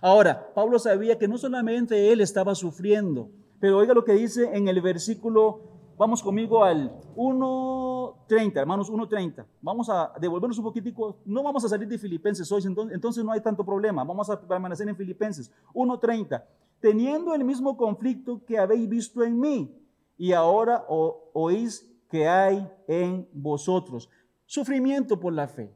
Ahora, 0.00 0.52
Pablo 0.54 0.78
sabía 0.78 1.18
que 1.18 1.28
no 1.28 1.38
solamente 1.38 2.12
él 2.12 2.20
estaba 2.20 2.54
sufriendo, 2.54 3.30
pero 3.60 3.78
oiga 3.78 3.94
lo 3.94 4.04
que 4.04 4.12
dice 4.12 4.56
en 4.56 4.68
el 4.68 4.80
versículo, 4.80 5.60
vamos 5.96 6.22
conmigo 6.22 6.62
al 6.62 6.92
1.30, 7.16 8.56
hermanos, 8.56 8.90
1.30. 8.90 9.46
Vamos 9.62 9.88
a 9.88 10.12
devolvernos 10.20 10.58
un 10.58 10.64
poquitico, 10.64 11.18
no 11.24 11.42
vamos 11.42 11.64
a 11.64 11.68
salir 11.68 11.88
de 11.88 11.98
Filipenses 11.98 12.50
hoy, 12.52 12.62
entonces 12.66 13.24
no 13.24 13.32
hay 13.32 13.40
tanto 13.40 13.64
problema, 13.64 14.04
vamos 14.04 14.28
a 14.28 14.40
permanecer 14.40 14.88
en 14.88 14.96
Filipenses. 14.96 15.50
1.30, 15.72 16.42
teniendo 16.80 17.34
el 17.34 17.44
mismo 17.44 17.76
conflicto 17.76 18.44
que 18.44 18.58
habéis 18.58 18.88
visto 18.88 19.22
en 19.22 19.40
mí 19.40 19.74
y 20.18 20.32
ahora 20.32 20.84
oís 20.88 21.90
que 22.08 22.28
hay 22.28 22.70
en 22.86 23.28
vosotros. 23.32 24.08
Sufrimiento 24.44 25.18
por 25.18 25.32
la 25.32 25.48
fe. 25.48 25.74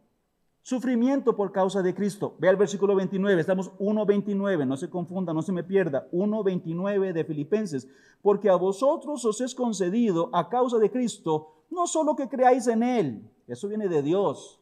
Sufrimiento 0.63 1.37
por 1.37 1.53
causa 1.53 1.83
de 1.83 1.95
Cristo. 1.95 2.37
Ve 2.39 2.49
al 2.49 2.57
versículo 2.57 2.95
29, 2.95 3.41
estamos 3.41 3.73
1.29, 3.79 4.67
no 4.67 4.77
se 4.77 4.91
confunda, 4.91 5.33
no 5.33 5.43
se 5.43 5.53
me 5.53 5.65
pierda. 5.65 6.09
1.29 6.13 7.13
de 7.13 7.25
Filipenses. 7.25 7.89
Porque 8.21 8.51
a 8.51 8.57
vosotros 8.57 9.25
os 9.25 9.41
es 9.41 9.55
concedido 9.55 10.29
a 10.33 10.49
causa 10.49 10.79
de 10.79 10.91
Cristo, 10.91 11.65
no 11.71 11.87
solo 11.87 12.15
que 12.15 12.29
creáis 12.29 12.67
en 12.67 12.83
Él, 12.83 13.31
eso 13.47 13.69
viene 13.69 13.89
de 13.89 14.03
Dios, 14.03 14.61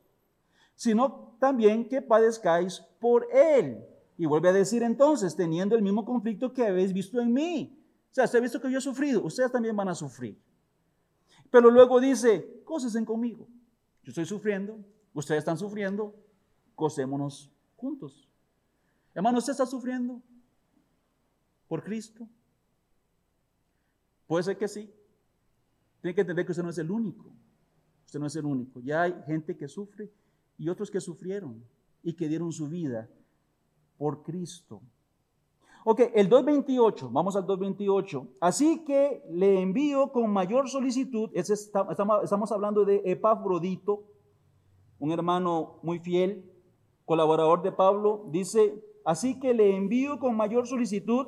sino 0.77 1.37
también 1.41 1.89
que 1.89 2.01
padezcáis 2.01 2.81
por 3.01 3.27
Él. 3.33 3.85
Y 4.17 4.27
vuelve 4.27 4.49
a 4.49 4.53
decir 4.53 4.83
entonces, 4.83 5.35
teniendo 5.37 5.75
el 5.75 5.83
mismo 5.83 6.05
conflicto 6.05 6.53
que 6.53 6.67
habéis 6.67 6.93
visto 6.93 7.21
en 7.21 7.33
mí. 7.33 7.77
O 8.11 8.15
sea, 8.15 8.27
se 8.27 8.37
ha 8.37 8.41
visto 8.41 8.61
que 8.61 8.71
yo 8.71 8.79
he 8.79 8.83
sufrido, 8.83 9.23
ustedes 9.23 9.51
también 9.53 9.77
van 9.77 9.89
a 9.89 9.95
sufrir. 9.95 10.39
Pero 11.51 11.71
luego 11.71 12.01
dice, 12.01 12.63
en 12.95 13.05
conmigo. 13.05 13.47
Yo 14.03 14.11
estoy 14.11 14.25
sufriendo, 14.25 14.79
Ustedes 15.19 15.41
están 15.41 15.59
sufriendo, 15.59 16.15
gocémonos 16.77 17.51
juntos. 17.77 18.29
Hermano, 19.13 19.39
¿usted 19.39 19.51
está 19.51 19.67
sufriendo 19.67 20.23
por 21.67 21.83
Cristo? 21.83 22.29
Puede 24.29 24.45
ser 24.45 24.57
que 24.57 24.69
sí. 24.69 24.89
Tiene 26.01 26.15
que 26.15 26.21
entender 26.21 26.47
que 26.47 26.53
usted 26.53 26.63
no 26.63 26.71
es 26.71 26.79
el 26.79 26.89
único. 26.89 27.33
Usted 28.07 28.21
no 28.21 28.27
es 28.27 28.37
el 28.37 28.45
único. 28.45 28.79
Ya 28.79 29.03
hay 29.03 29.23
gente 29.27 29.57
que 29.57 29.67
sufre 29.67 30.09
y 30.57 30.69
otros 30.69 30.89
que 30.89 31.01
sufrieron 31.01 31.65
y 32.05 32.13
que 32.13 32.29
dieron 32.29 32.53
su 32.53 32.69
vida 32.69 33.11
por 33.97 34.23
Cristo. 34.23 34.81
Ok, 35.85 36.13
el 36.15 36.31
2.28, 36.31 37.11
vamos 37.11 37.35
al 37.35 37.45
2.28. 37.45 38.37
Así 38.41 38.85
que 38.85 39.25
le 39.31 39.61
envío 39.61 40.13
con 40.13 40.31
mayor 40.31 40.69
solicitud, 40.69 41.31
estamos 41.35 42.53
hablando 42.53 42.85
de 42.85 43.03
Epafrodito, 43.05 44.05
un 44.99 45.13
hermano 45.13 45.79
muy 45.83 45.99
fiel, 45.99 46.51
colaborador 47.05 47.63
de 47.63 47.73
Pablo, 47.73 48.27
dice, 48.31 48.83
así 49.05 49.39
que 49.41 49.55
le 49.55 49.77
envío 49.77 50.19
con 50.19 50.37
mayor 50.37 50.67
solicitud 50.67 51.27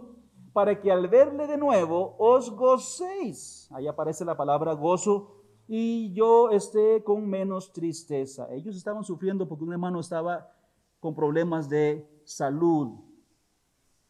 para 0.53 0.81
que 0.81 0.91
al 0.91 1.09
verle 1.09 1.47
de 1.47 1.57
nuevo 1.57 2.17
os 2.19 2.51
gocéis. 2.51 3.69
Ahí 3.73 3.87
aparece 3.87 4.25
la 4.25 4.37
palabra 4.37 4.73
gozo 4.73 5.37
y 5.69 6.13
yo 6.13 6.51
esté 6.51 7.03
con 7.05 7.29
menos 7.29 7.73
tristeza. 7.73 8.53
Ellos 8.53 8.77
estaban 8.77 9.05
sufriendo 9.05 9.49
porque 9.49 9.65
un 9.65 9.73
hermano 9.73 10.01
estaba 10.01 10.51
con 10.99 11.15
problemas 11.15 11.69
de 11.69 12.07
salud. 12.25 12.99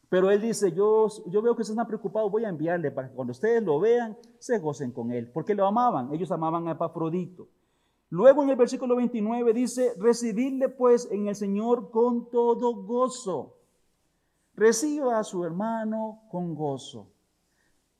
Pero 0.08 0.30
él 0.30 0.40
dice, 0.40 0.72
yo, 0.72 1.06
yo 1.26 1.40
veo 1.40 1.54
que 1.54 1.62
ustedes 1.62 1.76
están 1.76 1.86
preocupados, 1.86 2.32
voy 2.32 2.44
a 2.44 2.48
enviarle 2.48 2.90
para 2.90 3.08
que 3.08 3.14
cuando 3.14 3.30
ustedes 3.30 3.62
lo 3.62 3.78
vean, 3.78 4.18
se 4.38 4.58
gocen 4.58 4.90
con 4.90 5.12
él, 5.12 5.30
porque 5.30 5.54
lo 5.54 5.66
amaban. 5.66 6.12
Ellos 6.12 6.32
amaban 6.32 6.66
a 6.66 6.72
Epafrodito. 6.72 7.46
Luego 8.10 8.42
en 8.42 8.50
el 8.50 8.56
versículo 8.56 8.96
29 8.96 9.52
dice, 9.52 9.94
recibidle 9.96 10.68
pues 10.68 11.08
en 11.12 11.28
el 11.28 11.36
Señor 11.36 11.90
con 11.92 12.28
todo 12.28 12.74
gozo. 12.74 13.56
Reciba 14.54 15.20
a 15.20 15.24
su 15.24 15.44
hermano 15.44 16.22
con 16.28 16.56
gozo. 16.56 17.08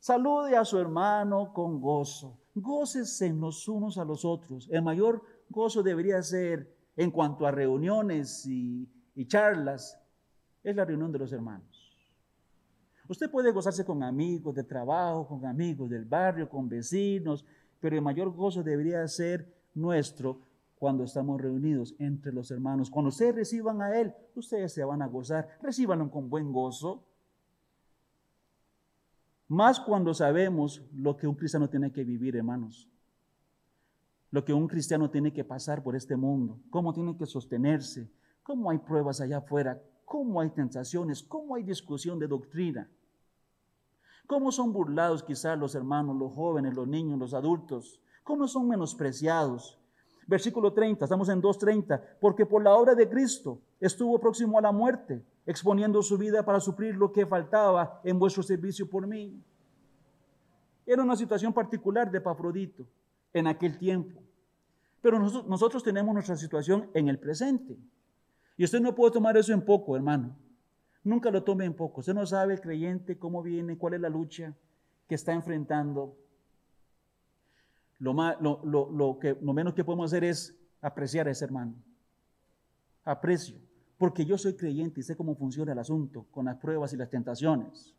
Salude 0.01 0.57
a 0.57 0.65
su 0.65 0.79
hermano 0.79 1.53
con 1.53 1.81
gozo. 1.81 2.39
Gócese 2.57 3.33
los 3.33 3.69
unos 3.69 3.99
a 3.99 4.05
los 4.05 4.25
otros. 4.25 4.69
El 4.71 4.83
mayor 4.83 5.23
gozo 5.49 5.81
debería 5.81 6.21
ser 6.23 6.75
en 6.97 7.13
cuanto 7.13 7.47
a 7.47 7.53
reuniones 7.53 8.45
y, 8.47 8.89
y 9.15 9.27
charlas. 9.27 9.97
Es 10.65 10.75
la 10.75 10.85
reunión 10.85 11.13
de 11.13 11.21
los 11.21 11.33
hermanos. 11.33 11.97
Usted 13.09 13.31
puede 13.31 13.53
gozarse 13.53 13.85
con 13.85 14.03
amigos 14.03 14.57
de 14.57 14.65
trabajo, 14.65 15.29
con 15.29 15.47
amigos 15.47 15.89
del 15.89 16.05
barrio, 16.05 16.49
con 16.49 16.69
vecinos, 16.69 17.45
pero 17.79 17.95
el 17.95 18.03
mayor 18.03 18.35
gozo 18.35 18.65
debería 18.65 19.07
ser 19.07 19.60
nuestro 19.75 20.41
cuando 20.81 21.05
estamos 21.05 21.39
reunidos 21.39 21.95
entre 21.99 22.33
los 22.33 22.51
hermanos. 22.51 22.91
Cuando 22.91 23.11
ustedes 23.11 23.35
reciban 23.35 23.83
a 23.83 23.99
Él, 24.01 24.15
ustedes 24.35 24.73
se 24.73 24.83
van 24.83 25.03
a 25.03 25.07
gozar. 25.07 25.47
Recíbanlo 25.61 26.11
con 26.11 26.31
buen 26.31 26.53
gozo. 26.53 27.05
Más 29.49 29.79
cuando 29.79 30.15
sabemos 30.15 30.83
lo 30.95 31.19
que 31.19 31.27
un 31.27 31.35
cristiano 31.35 31.69
tiene 31.69 31.93
que 31.93 32.03
vivir, 32.03 32.35
hermanos. 32.35 32.89
Lo 34.31 34.43
que 34.43 34.55
un 34.55 34.69
cristiano 34.69 35.11
tiene 35.11 35.35
que 35.35 35.45
pasar 35.45 35.83
por 35.83 35.97
este 35.97 36.17
mundo. 36.17 36.59
Cómo 36.71 36.95
tiene 36.95 37.15
que 37.15 37.27
sostenerse. 37.27 38.11
Cómo 38.43 38.71
hay 38.71 38.79
pruebas 38.79 39.21
allá 39.21 39.39
afuera. 39.39 39.83
Cómo 40.07 40.41
hay 40.41 40.49
tentaciones. 40.49 41.23
Cómo 41.23 41.57
hay 41.57 41.63
discusión 41.63 42.19
de 42.19 42.27
doctrina. 42.27 42.89
Cómo 44.27 44.51
son 44.51 44.73
burlados 44.73 45.23
quizás 45.23 45.59
los 45.59 45.75
hermanos, 45.75 46.17
los 46.17 46.33
jóvenes, 46.33 46.75
los 46.75 46.89
niños, 46.89 47.19
los 47.19 47.35
adultos 47.35 48.01
¿Cómo 48.25 48.47
son 48.47 48.69
menospreciados? 48.69 49.79
Versículo 50.27 50.73
30, 50.73 51.05
estamos 51.05 51.29
en 51.29 51.43
2.30, 51.43 52.01
porque 52.21 52.47
por 52.47 52.63
la 52.63 52.75
obra 52.75 52.95
de 52.95 53.09
Cristo 53.09 53.61
estuvo 53.81 54.21
próximo 54.21 54.59
a 54.59 54.63
la 54.63 54.71
muerte, 54.71 55.25
exponiendo 55.45 56.03
su 56.03 56.17
vida 56.17 56.45
para 56.45 56.61
suplir 56.61 56.95
lo 56.95 57.11
que 57.11 57.27
faltaba 57.27 58.01
en 58.05 58.19
vuestro 58.19 58.43
servicio 58.43 58.89
por 58.89 59.07
mí. 59.07 59.43
Era 60.87 61.03
una 61.03 61.17
situación 61.17 61.53
particular 61.53 62.11
de 62.11 62.21
Pafrodito 62.21 62.87
en 63.33 63.47
aquel 63.47 63.77
tiempo. 63.79 64.21
Pero 65.03 65.19
nosotros, 65.19 65.49
nosotros 65.49 65.83
tenemos 65.83 66.15
nuestra 66.15 66.37
situación 66.37 66.91
en 66.95 67.09
el 67.09 67.19
presente. 67.19 67.77
Y 68.57 68.65
usted 68.65 68.81
no 68.81 68.95
puede 68.95 69.13
tomar 69.13 69.37
eso 69.37 69.53
en 69.53 69.65
poco, 69.65 69.97
hermano. 69.97 70.37
Nunca 71.03 71.31
lo 71.31 71.43
tome 71.43 71.65
en 71.65 71.75
poco. 71.75 72.01
Usted 72.01 72.15
no 72.15 72.27
sabe 72.27 72.61
creyente 72.61 73.19
cómo 73.19 73.43
viene, 73.43 73.79
cuál 73.79 73.95
es 73.95 74.01
la 74.01 74.11
lucha 74.11 74.55
que 75.09 75.15
está 75.15 75.33
enfrentando 75.33 76.17
lo, 78.01 79.19
que, 79.21 79.37
lo 79.41 79.53
menos 79.53 79.75
que 79.75 79.85
podemos 79.85 80.11
hacer 80.11 80.25
es 80.25 80.59
apreciar 80.81 81.29
a 81.29 81.31
ese 81.31 81.45
hermano. 81.45 81.75
Aprecio, 83.05 83.57
porque 83.99 84.25
yo 84.25 84.37
soy 84.39 84.57
creyente 84.57 85.01
y 85.01 85.03
sé 85.03 85.17
cómo 85.17 85.37
funciona 85.37 85.73
el 85.73 85.79
asunto 85.79 86.27
con 86.31 86.47
las 86.47 86.57
pruebas 86.57 86.93
y 86.93 86.97
las 86.97 87.11
tentaciones. 87.11 87.95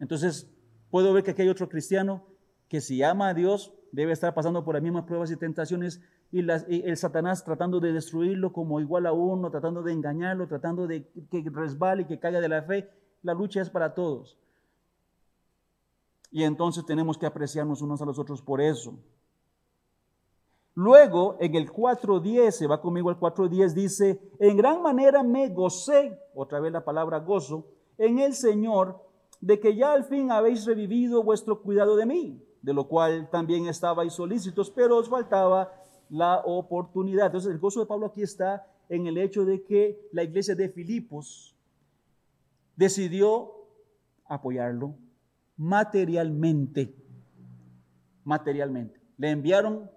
Entonces, 0.00 0.50
puedo 0.90 1.12
ver 1.12 1.22
que 1.22 1.30
aquí 1.32 1.42
hay 1.42 1.48
otro 1.48 1.68
cristiano 1.68 2.26
que 2.68 2.80
si 2.80 3.02
ama 3.02 3.28
a 3.28 3.34
Dios 3.34 3.74
debe 3.92 4.12
estar 4.12 4.34
pasando 4.34 4.64
por 4.64 4.74
las 4.74 4.82
mismas 4.82 5.04
pruebas 5.04 5.30
y 5.30 5.36
tentaciones 5.36 6.00
y, 6.32 6.40
el 6.40 6.96
Satanás 6.96 7.44
tratando 7.44 7.78
de 7.78 7.92
destruirlo 7.92 8.52
como 8.52 8.80
igual 8.80 9.06
a 9.06 9.12
uno, 9.12 9.50
tratando 9.50 9.82
de 9.82 9.92
engañarlo, 9.92 10.48
tratando 10.48 10.86
de 10.86 11.08
que 11.30 11.44
resbale 11.52 12.02
y 12.02 12.04
que 12.06 12.18
caiga 12.18 12.40
de 12.40 12.48
la 12.48 12.62
fe. 12.62 12.90
La 13.22 13.32
lucha 13.32 13.60
es 13.60 13.70
para 13.70 13.94
todos. 13.94 14.38
Y 16.30 16.42
entonces 16.42 16.84
tenemos 16.84 17.18
que 17.18 17.26
apreciarnos 17.26 17.82
unos 17.82 18.00
a 18.02 18.04
los 18.04 18.18
otros 18.18 18.42
por 18.42 18.60
eso. 18.60 18.98
Luego, 20.74 21.36
en 21.40 21.54
el 21.54 21.72
4.10, 21.72 22.50
se 22.50 22.66
va 22.66 22.82
conmigo 22.82 23.08
al 23.08 23.18
4.10, 23.18 23.72
dice, 23.72 24.20
en 24.38 24.58
gran 24.58 24.82
manera 24.82 25.22
me 25.22 25.48
gocé, 25.48 26.18
otra 26.34 26.60
vez 26.60 26.70
la 26.70 26.84
palabra 26.84 27.20
gozo, 27.20 27.66
en 27.96 28.18
el 28.18 28.34
Señor, 28.34 29.02
de 29.40 29.58
que 29.58 29.74
ya 29.74 29.92
al 29.92 30.04
fin 30.04 30.30
habéis 30.30 30.66
revivido 30.66 31.22
vuestro 31.22 31.62
cuidado 31.62 31.96
de 31.96 32.04
mí, 32.04 32.42
de 32.60 32.74
lo 32.74 32.88
cual 32.88 33.30
también 33.30 33.66
estabais 33.68 34.12
solícitos, 34.12 34.70
pero 34.70 34.98
os 34.98 35.08
faltaba 35.08 35.72
la 36.10 36.42
oportunidad. 36.44 37.26
Entonces, 37.26 37.52
el 37.52 37.58
gozo 37.58 37.80
de 37.80 37.86
Pablo 37.86 38.06
aquí 38.06 38.22
está 38.22 38.66
en 38.90 39.06
el 39.06 39.16
hecho 39.16 39.46
de 39.46 39.62
que 39.62 40.08
la 40.12 40.24
iglesia 40.24 40.54
de 40.54 40.68
Filipos 40.68 41.56
decidió 42.76 43.52
apoyarlo, 44.26 44.94
materialmente. 45.56 46.94
Materialmente. 48.24 49.00
Le 49.16 49.30
enviaron 49.30 49.90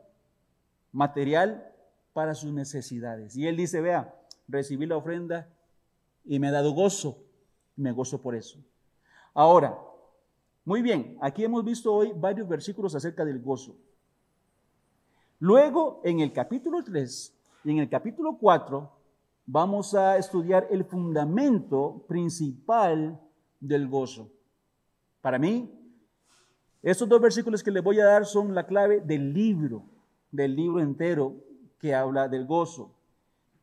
material 0.91 1.65
para 2.13 2.35
sus 2.35 2.51
necesidades. 2.51 3.35
Y 3.35 3.47
él 3.47 3.57
dice, 3.57 3.81
vea, 3.81 4.15
recibí 4.47 4.85
la 4.85 4.97
ofrenda 4.97 5.47
y 6.25 6.39
me 6.39 6.47
ha 6.47 6.51
dado 6.51 6.73
gozo. 6.73 7.23
Me 7.75 7.91
gozo 7.91 8.21
por 8.21 8.35
eso. 8.35 8.59
Ahora, 9.33 9.77
muy 10.65 10.81
bien, 10.81 11.17
aquí 11.21 11.43
hemos 11.43 11.63
visto 11.63 11.93
hoy 11.93 12.11
varios 12.15 12.47
versículos 12.47 12.93
acerca 12.95 13.25
del 13.25 13.39
gozo. 13.39 13.77
Luego, 15.39 16.01
en 16.03 16.19
el 16.19 16.33
capítulo 16.33 16.83
3 16.83 17.33
y 17.63 17.71
en 17.71 17.77
el 17.79 17.89
capítulo 17.89 18.37
4, 18.37 18.91
vamos 19.45 19.95
a 19.95 20.17
estudiar 20.17 20.67
el 20.69 20.83
fundamento 20.83 22.05
principal 22.07 23.19
del 23.59 23.87
gozo. 23.87 24.29
Para 25.21 25.37
mí, 25.37 25.69
estos 26.81 27.09
dos 27.09 27.19
versículos 27.19 27.61
que 27.61 27.71
les 27.71 27.83
voy 27.83 27.99
a 27.99 28.05
dar 28.05 28.25
son 28.25 28.55
la 28.55 28.65
clave 28.65 29.01
del 29.01 29.33
libro, 29.33 29.83
del 30.31 30.55
libro 30.55 30.79
entero 30.79 31.35
que 31.79 31.93
habla 31.93 32.27
del 32.27 32.45
gozo. 32.45 32.95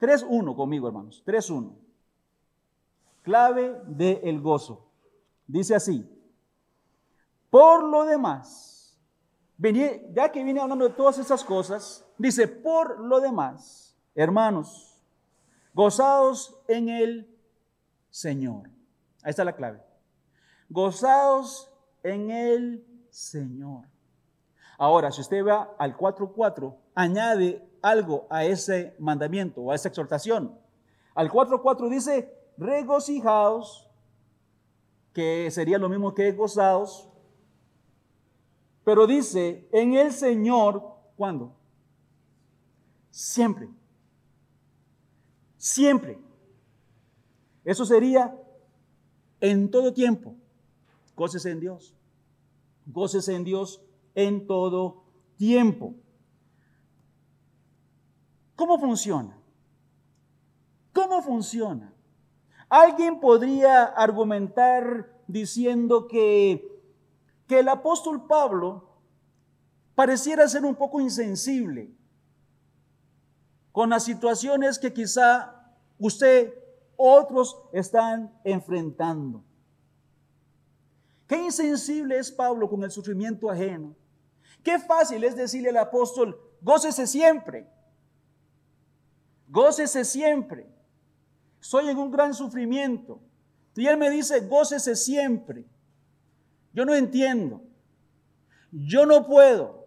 3.1 0.00 0.54
conmigo, 0.54 0.86
hermanos. 0.86 1.22
3.1. 1.26 1.72
Clave 3.22 3.80
del 3.86 4.40
gozo. 4.40 4.86
Dice 5.46 5.74
así. 5.74 6.06
Por 7.48 7.84
lo 7.84 8.04
demás, 8.04 8.98
ya 9.58 10.30
que 10.30 10.44
viene 10.44 10.60
hablando 10.60 10.86
de 10.86 10.94
todas 10.94 11.18
esas 11.18 11.42
cosas, 11.42 12.04
dice, 12.18 12.46
por 12.46 13.00
lo 13.00 13.20
demás, 13.20 13.96
hermanos, 14.14 15.02
gozados 15.72 16.54
en 16.68 16.90
el 16.90 17.34
Señor. 18.10 18.68
Ahí 19.22 19.30
está 19.30 19.42
la 19.44 19.56
clave 19.56 19.85
gozados 20.68 21.70
en 22.02 22.30
el 22.30 22.86
Señor. 23.10 23.84
Ahora, 24.78 25.10
si 25.10 25.20
usted 25.20 25.44
va 25.44 25.74
al 25.78 25.96
4.4, 25.96 26.76
añade 26.94 27.66
algo 27.82 28.26
a 28.30 28.44
ese 28.44 28.94
mandamiento 28.98 29.62
o 29.62 29.72
a 29.72 29.74
esa 29.74 29.88
exhortación. 29.88 30.58
Al 31.14 31.30
4.4 31.30 31.88
dice, 31.88 32.32
regocijaos, 32.58 33.88
que 35.12 35.50
sería 35.50 35.78
lo 35.78 35.88
mismo 35.88 36.14
que 36.14 36.32
gozados, 36.32 37.08
pero 38.84 39.06
dice, 39.06 39.66
en 39.72 39.94
el 39.94 40.12
Señor, 40.12 40.82
¿cuándo? 41.16 41.56
Siempre. 43.10 43.68
Siempre. 45.56 46.18
Eso 47.64 47.84
sería 47.84 48.38
en 49.40 49.70
todo 49.70 49.92
tiempo. 49.92 50.36
Gócese 51.16 51.50
en 51.50 51.60
Dios. 51.60 51.94
Gócese 52.86 53.34
en 53.34 53.44
Dios 53.44 53.82
en 54.14 54.46
todo 54.46 55.02
tiempo. 55.36 55.94
¿Cómo 58.54 58.78
funciona? 58.78 59.36
¿Cómo 60.92 61.22
funciona? 61.22 61.92
Alguien 62.68 63.20
podría 63.20 63.84
argumentar 63.84 65.12
diciendo 65.26 66.06
que, 66.06 66.82
que 67.46 67.60
el 67.60 67.68
apóstol 67.68 68.26
Pablo 68.26 68.88
pareciera 69.94 70.48
ser 70.48 70.64
un 70.64 70.74
poco 70.74 71.00
insensible 71.00 71.90
con 73.72 73.90
las 73.90 74.04
situaciones 74.04 74.78
que 74.78 74.92
quizá 74.92 75.54
usted, 75.98 76.54
otros 76.96 77.58
están 77.72 78.32
enfrentando. 78.42 79.44
Qué 81.26 81.36
insensible 81.36 82.18
es 82.18 82.30
Pablo 82.30 82.68
con 82.68 82.82
el 82.84 82.90
sufrimiento 82.90 83.50
ajeno. 83.50 83.94
Qué 84.62 84.78
fácil 84.78 85.24
es 85.24 85.36
decirle 85.36 85.70
al 85.70 85.76
apóstol, 85.78 86.40
gócese 86.60 87.06
siempre. 87.06 87.68
Gócese 89.48 90.04
siempre. 90.04 90.68
Soy 91.60 91.88
en 91.88 91.98
un 91.98 92.10
gran 92.10 92.34
sufrimiento. 92.34 93.20
Y 93.74 93.86
él 93.86 93.96
me 93.96 94.10
dice, 94.10 94.40
gócese 94.40 94.96
siempre. 94.96 95.64
Yo 96.72 96.84
no 96.84 96.94
entiendo. 96.94 97.62
Yo 98.70 99.06
no 99.06 99.26
puedo. 99.26 99.86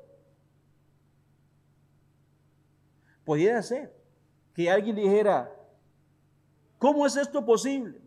Podría 3.24 3.62
ser 3.62 3.96
que 4.54 4.70
alguien 4.70 4.96
dijera, 4.96 5.54
¿cómo 6.78 7.06
es 7.06 7.16
esto 7.16 7.46
posible? 7.46 8.02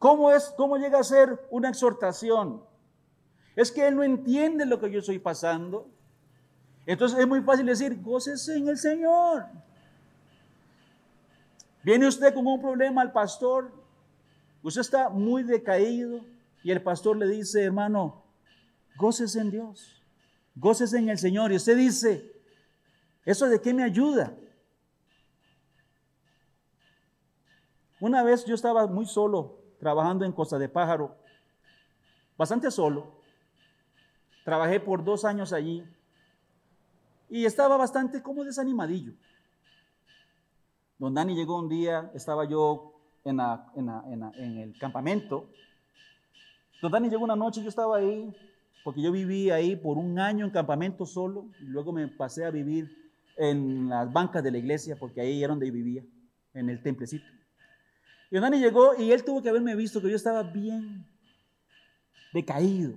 ¿Cómo, 0.00 0.32
es, 0.32 0.54
¿Cómo 0.56 0.78
llega 0.78 0.98
a 0.98 1.04
ser 1.04 1.46
una 1.50 1.68
exhortación? 1.68 2.64
Es 3.54 3.70
que 3.70 3.86
él 3.86 3.96
no 3.96 4.02
entiende 4.02 4.64
lo 4.64 4.80
que 4.80 4.90
yo 4.90 5.00
estoy 5.00 5.18
pasando. 5.18 5.90
Entonces 6.86 7.18
es 7.18 7.28
muy 7.28 7.42
fácil 7.42 7.66
decir, 7.66 8.00
gócese 8.00 8.56
en 8.56 8.68
el 8.68 8.78
Señor. 8.78 9.44
Viene 11.82 12.08
usted 12.08 12.32
con 12.32 12.46
un 12.46 12.62
problema 12.62 13.02
al 13.02 13.12
pastor, 13.12 13.70
usted 14.62 14.80
está 14.80 15.10
muy 15.10 15.42
decaído 15.42 16.24
y 16.62 16.70
el 16.70 16.82
pastor 16.82 17.18
le 17.18 17.26
dice, 17.28 17.62
hermano, 17.62 18.24
gócese 18.96 19.40
en 19.40 19.50
Dios, 19.50 20.02
gócese 20.54 20.96
en 20.96 21.10
el 21.10 21.18
Señor. 21.18 21.52
Y 21.52 21.56
usted 21.56 21.76
dice, 21.76 22.32
¿eso 23.26 23.50
de 23.50 23.60
qué 23.60 23.74
me 23.74 23.82
ayuda? 23.82 24.34
Una 28.00 28.22
vez 28.22 28.46
yo 28.46 28.54
estaba 28.54 28.86
muy 28.86 29.04
solo 29.04 29.59
trabajando 29.80 30.24
en 30.24 30.32
Costa 30.32 30.58
de 30.58 30.68
Pájaro, 30.68 31.16
bastante 32.36 32.70
solo. 32.70 33.18
Trabajé 34.44 34.78
por 34.78 35.02
dos 35.02 35.24
años 35.24 35.52
allí 35.52 35.84
y 37.28 37.44
estaba 37.46 37.76
bastante 37.76 38.22
como 38.22 38.44
desanimadillo. 38.44 39.14
Don 40.98 41.14
Dani 41.14 41.34
llegó 41.34 41.58
un 41.58 41.68
día, 41.68 42.10
estaba 42.14 42.44
yo 42.44 42.92
en, 43.24 43.40
el 43.40 44.78
campamento. 44.78 45.48
Don 46.82 46.92
Dani 46.92 47.08
llegó 47.08 47.24
una 47.24 47.36
noche, 47.36 47.62
yo 47.62 47.70
estaba 47.70 47.96
ahí, 47.96 48.34
porque 48.84 49.00
yo 49.00 49.10
viví 49.10 49.50
ahí 49.50 49.76
por 49.76 49.96
un 49.96 50.18
año 50.18 50.44
en 50.44 50.50
campamento 50.50 51.06
solo, 51.06 51.46
y 51.60 51.64
luego 51.64 51.92
me 51.92 52.06
pasé 52.08 52.44
a 52.44 52.50
vivir 52.50 53.12
en 53.36 53.88
las 53.88 54.12
bancas 54.12 54.42
de 54.42 54.50
la 54.50 54.58
iglesia, 54.58 54.96
porque 54.98 55.22
ahí 55.22 55.42
era 55.42 55.52
donde 55.52 55.70
vivía, 55.70 56.04
en 56.52 56.68
el 56.68 56.82
templecito. 56.82 57.39
Y 58.30 58.36
Don 58.36 58.42
Dani 58.42 58.60
llegó 58.60 58.94
y 58.94 59.10
él 59.10 59.24
tuvo 59.24 59.42
que 59.42 59.48
haberme 59.48 59.74
visto 59.74 60.00
que 60.00 60.08
yo 60.08 60.16
estaba 60.16 60.42
bien 60.42 61.04
decaído. 62.32 62.96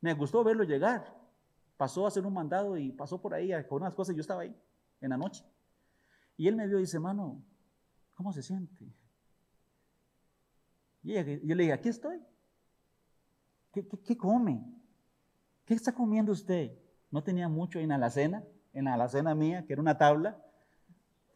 Me 0.00 0.12
gustó 0.14 0.44
verlo 0.44 0.64
llegar. 0.64 1.16
Pasó 1.76 2.04
a 2.04 2.08
hacer 2.08 2.26
un 2.26 2.34
mandado 2.34 2.76
y 2.76 2.92
pasó 2.92 3.20
por 3.20 3.32
ahí 3.32 3.50
con 3.68 3.82
unas 3.82 3.94
cosas. 3.94 4.14
Yo 4.14 4.20
estaba 4.20 4.42
ahí 4.42 4.54
en 5.00 5.10
la 5.10 5.16
noche. 5.16 5.44
Y 6.36 6.48
él 6.48 6.56
me 6.56 6.66
vio 6.66 6.78
y 6.78 6.82
dice, 6.82 6.98
hermano, 6.98 7.42
¿cómo 8.14 8.32
se 8.32 8.42
siente? 8.42 8.92
Y 11.02 11.14
yo 11.14 11.54
le 11.54 11.62
dije, 11.62 11.72
aquí 11.72 11.88
estoy. 11.88 12.20
¿Qué, 13.72 14.16
come? 14.16 14.64
¿Qué 15.64 15.74
está 15.74 15.92
comiendo 15.92 16.32
usted? 16.32 16.78
No 17.10 17.22
tenía 17.22 17.48
mucho 17.48 17.78
en 17.78 17.88
la 17.88 17.94
alacena, 17.94 18.44
en 18.72 18.84
la 18.84 18.94
alacena 18.94 19.34
mía, 19.34 19.64
que 19.66 19.72
era 19.72 19.82
una 19.82 19.96
tabla. 19.96 20.44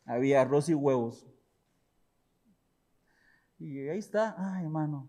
Había 0.05 0.43
arroz 0.43 0.69
y 0.69 0.75
huevos. 0.75 1.27
Y 3.59 3.89
ahí 3.89 3.99
está, 3.99 4.35
ay 4.39 4.65
hermano. 4.65 5.09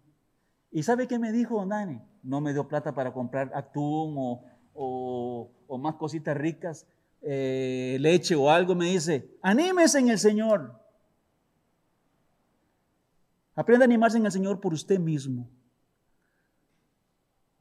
¿Y 0.72 0.84
sabe 0.84 1.08
qué 1.08 1.20
me 1.20 1.32
dijo 1.32 1.66
Dani? 1.66 2.02
No 2.24 2.42
me 2.42 2.54
dio 2.54 2.68
plata 2.68 2.94
para 2.94 3.14
comprar 3.14 3.52
atún 3.54 4.16
o, 4.18 5.52
o 5.68 5.78
más 5.78 5.96
cositas 5.96 6.36
ricas. 6.36 6.88
Eh, 7.22 7.98
leche 8.00 8.36
o 8.36 8.50
algo, 8.50 8.76
me 8.76 8.86
dice, 8.86 9.38
anímese 9.42 10.00
en 10.00 10.10
el 10.10 10.20
Señor. 10.20 10.80
Aprenda 13.56 13.84
a 13.84 13.88
animarse 13.88 14.18
en 14.18 14.26
el 14.26 14.32
Señor 14.32 14.62
por 14.62 14.74
usted 14.74 15.00
mismo. 15.00 15.50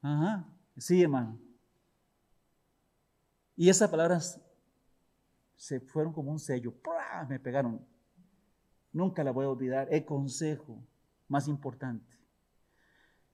Ajá, 0.02 0.46
sí, 0.76 1.02
hermano. 1.02 1.38
Y 3.56 3.70
esas 3.70 3.88
palabras 3.88 4.40
se 5.56 5.80
fueron 5.80 6.12
como 6.12 6.30
un 6.30 6.38
sello, 6.38 6.74
me 7.28 7.40
pegaron. 7.40 7.80
Nunca 8.96 9.22
la 9.22 9.30
voy 9.30 9.44
a 9.44 9.50
olvidar. 9.50 9.88
El 9.90 10.06
consejo 10.06 10.78
más 11.28 11.48
importante. 11.48 12.16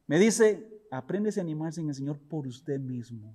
Me 0.08 0.18
dice, 0.18 0.82
apréndese 0.90 1.38
a 1.38 1.44
animarse 1.44 1.80
en 1.80 1.88
el 1.88 1.94
Señor 1.94 2.18
por 2.18 2.48
usted 2.48 2.80
mismo. 2.80 3.32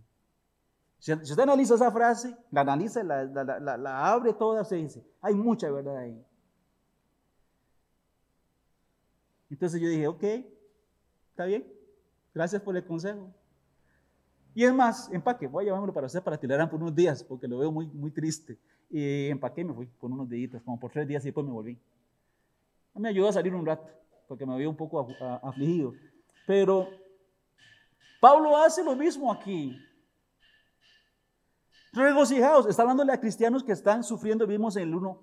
Si, 1.00 1.14
usted 1.14 1.40
analiza 1.40 1.76
esa 1.76 1.90
frase, 1.90 2.36
la 2.52 2.62
analiza, 2.62 3.02
la, 3.02 4.12
abre 4.12 4.34
toda, 4.34 4.66
se 4.66 4.76
dice, 4.76 5.08
hay 5.22 5.36
mucha 5.36 5.72
verdad 5.72 5.96
ahí. 6.00 6.22
Entonces 9.50 9.80
yo 9.80 9.88
dije, 9.88 10.08
ok, 10.08 10.24
está 11.30 11.46
bien, 11.46 11.66
gracias 12.36 12.62
por 12.62 12.76
el 12.76 12.86
consejo. 12.86 13.34
Y 14.54 14.66
es 14.66 14.74
más, 14.74 15.10
empaque, 15.14 15.48
voy 15.48 15.64
a 15.64 15.66
llevármelo 15.68 15.94
para 15.94 16.08
usted 16.08 16.22
para 16.22 16.38
tirar 16.38 16.70
por 16.70 16.82
unos 16.82 16.94
días, 16.94 17.24
porque 17.24 17.48
lo 17.48 17.60
veo 17.60 17.72
muy, 17.72 17.88
muy 17.88 18.12
triste. 18.12 18.60
Y 18.90 19.30
empaqué 19.30 19.64
me 19.64 19.74
fui 19.74 19.86
por 19.86 20.12
unos 20.12 20.28
días, 20.28 20.62
como 20.66 20.78
por 20.78 20.92
tres 20.92 21.08
días 21.08 21.24
y 21.24 21.28
después 21.28 21.46
me 21.46 21.54
volví. 21.54 21.80
Me 22.98 23.10
ayudó 23.10 23.30
a 23.30 23.34
salir 23.34 23.54
un 23.54 23.66
rato, 23.66 23.88
porque 24.28 24.46
me 24.46 24.54
había 24.54 24.70
un 24.70 24.76
poco 24.76 25.08
afligido. 25.44 25.94
Pero 26.46 26.90
Pablo 28.20 28.58
hace 28.58 28.84
lo 28.84 28.96
mismo 28.96 29.32
aquí. 29.32 29.78
Regocijaos, 31.94 32.68
está 32.68 32.82
hablándole 32.84 33.14
a 33.14 33.20
cristianos 33.20 33.64
que 33.64 33.72
están 33.72 34.04
sufriendo, 34.04 34.46
vimos 34.46 34.76
en 34.76 34.84
el 34.84 34.96
1, 34.96 35.22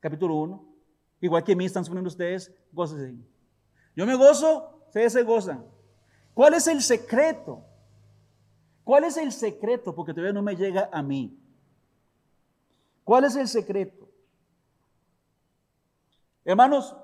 capítulo 0.00 0.34
1. 0.36 0.76
Igual 1.20 1.44
que 1.44 1.52
a 1.52 1.56
mí 1.56 1.64
están 1.64 1.84
sufriendo 1.84 2.08
ustedes, 2.08 2.52
gócese. 2.72 3.14
Yo 3.94 4.06
me 4.06 4.14
gozo, 4.14 4.82
ustedes 4.86 5.12
se 5.12 5.22
gozan. 5.22 5.64
¿Cuál 6.34 6.54
es 6.54 6.66
el 6.66 6.82
secreto? 6.82 7.64
¿Cuál 8.84 9.04
es 9.04 9.16
el 9.16 9.32
secreto? 9.32 9.94
Porque 9.94 10.12
todavía 10.12 10.34
no 10.34 10.42
me 10.42 10.54
llega 10.54 10.90
a 10.92 11.02
mí. 11.02 11.38
¿Cuál 13.02 13.24
es 13.24 13.36
el 13.36 13.48
secreto? 13.48 14.05
Hermanos, 16.46 16.96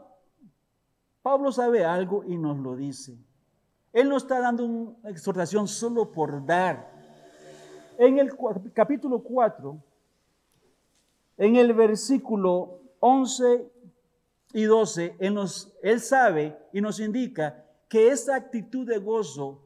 Pablo 1.20 1.50
sabe 1.50 1.85
algo 1.85 2.22
y 2.24 2.37
nos 2.37 2.57
lo 2.59 2.76
dice. 2.76 3.18
Él 3.92 4.09
no 4.09 4.16
está 4.16 4.38
dando 4.38 4.64
una 4.64 5.11
exhortación 5.11 5.66
solo 5.66 6.12
por 6.12 6.46
dar. 6.46 6.92
En 7.98 8.20
el 8.20 8.31
capítulo 8.72 9.20
4, 9.20 9.83
en 11.38 11.57
el 11.57 11.74
versículo 11.74 12.83
11 13.00 13.68
y 14.52 14.62
12, 14.62 15.16
él, 15.18 15.38
él 15.83 16.00
sabe 16.00 16.57
y 16.72 16.81
nos 16.81 17.00
indica 17.00 17.64
que 17.88 18.09
esa 18.09 18.37
actitud 18.37 18.87
de 18.87 18.98
gozo 18.98 19.61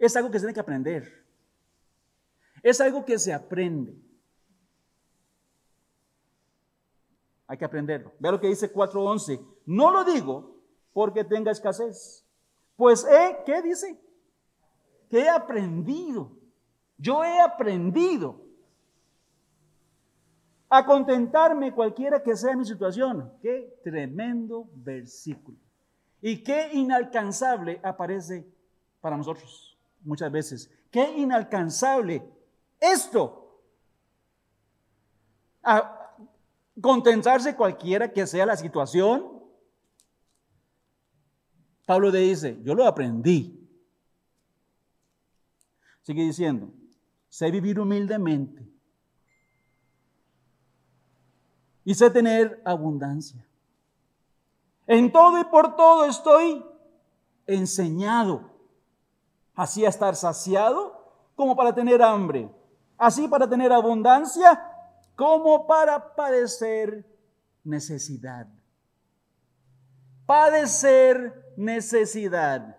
es 0.00 0.16
algo 0.16 0.32
que 0.32 0.40
se 0.40 0.46
tiene 0.46 0.54
que 0.54 0.60
aprender. 0.60 1.24
Es 2.60 2.80
algo 2.80 3.04
que 3.04 3.20
se 3.20 3.32
aprende. 3.32 4.05
Hay 7.46 7.56
que 7.58 7.64
aprenderlo. 7.64 8.12
Vea 8.18 8.32
lo 8.32 8.40
que 8.40 8.48
dice 8.48 8.72
4.11. 8.72 9.40
No 9.66 9.90
lo 9.90 10.04
digo 10.04 10.56
porque 10.92 11.24
tenga 11.24 11.52
escasez. 11.52 12.24
Pues 12.76 13.04
he, 13.04 13.38
¿qué 13.44 13.62
dice? 13.62 14.00
Que 15.08 15.20
he 15.20 15.28
aprendido 15.28 16.36
yo 16.98 17.24
he 17.24 17.40
aprendido 17.40 18.40
a 20.68 20.84
contentarme 20.84 21.72
cualquiera 21.72 22.22
que 22.22 22.36
sea 22.36 22.56
mi 22.56 22.64
situación. 22.64 23.32
Qué 23.40 23.78
tremendo 23.84 24.68
versículo. 24.74 25.58
Y 26.22 26.42
qué 26.42 26.70
inalcanzable 26.72 27.80
aparece 27.82 28.46
para 29.00 29.16
nosotros 29.16 29.78
muchas 30.02 30.32
veces. 30.32 30.70
Qué 30.90 31.18
inalcanzable 31.18 32.26
esto. 32.80 33.42
A 35.62 35.95
contentarse 36.80 37.56
cualquiera 37.56 38.12
que 38.12 38.26
sea 38.26 38.46
la 38.46 38.56
situación. 38.56 39.42
Pablo 41.86 42.10
le 42.10 42.20
dice, 42.20 42.58
yo 42.62 42.74
lo 42.74 42.86
aprendí. 42.86 43.68
Sigue 46.02 46.22
diciendo, 46.22 46.70
sé 47.28 47.50
vivir 47.50 47.80
humildemente 47.80 48.68
y 51.84 51.94
sé 51.94 52.10
tener 52.10 52.62
abundancia. 52.64 53.44
En 54.86 55.10
todo 55.10 55.40
y 55.40 55.44
por 55.44 55.74
todo 55.76 56.04
estoy 56.04 56.64
enseñado, 57.46 58.52
así 59.54 59.84
a 59.84 59.88
estar 59.88 60.14
saciado 60.14 60.96
como 61.34 61.56
para 61.56 61.74
tener 61.74 62.02
hambre, 62.02 62.48
así 62.96 63.26
para 63.26 63.48
tener 63.48 63.72
abundancia 63.72 64.75
como 65.16 65.66
para 65.66 66.14
padecer 66.14 67.04
necesidad. 67.64 68.46
Padecer 70.26 71.54
necesidad. 71.56 72.76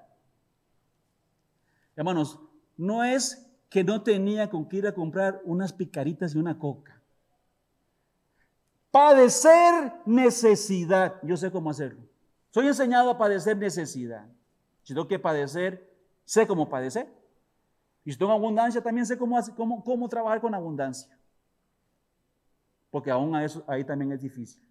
Hermanos, 1.96 2.40
no 2.78 3.04
es 3.04 3.44
que 3.70 3.84
no 3.84 4.04
tenía 4.04 4.50
con 4.50 4.70
qué 4.70 4.78
ir 4.78 4.88
a 4.88 4.94
comprar 4.94 5.42
unas 5.44 5.74
picaritas 5.74 6.36
y 6.36 6.38
una 6.38 6.58
coca. 6.58 7.02
Padecer 8.92 9.94
necesidad. 10.06 11.16
Yo 11.24 11.36
sé 11.36 11.52
cómo 11.52 11.72
hacerlo. 11.72 12.02
Soy 12.52 12.68
enseñado 12.68 13.10
a 13.10 13.18
padecer 13.18 13.58
necesidad. 13.58 14.28
Si 14.84 14.94
tengo 14.94 15.08
que 15.08 15.20
padecer, 15.20 15.92
sé 16.24 16.46
cómo 16.46 16.70
padecer. 16.70 17.12
Y 18.06 18.12
si 18.12 18.18
tengo 18.18 18.32
abundancia, 18.32 18.82
también 18.82 19.06
sé 19.06 19.18
cómo, 19.18 19.38
cómo, 19.56 19.84
cómo 19.84 20.08
trabajar 20.08 20.40
con 20.40 20.54
abundancia. 20.54 21.17
Porque 22.90 23.12
aún 23.12 23.36
ahí 23.36 23.84
también 23.84 24.12
es 24.12 24.22
difícil. 24.22 24.62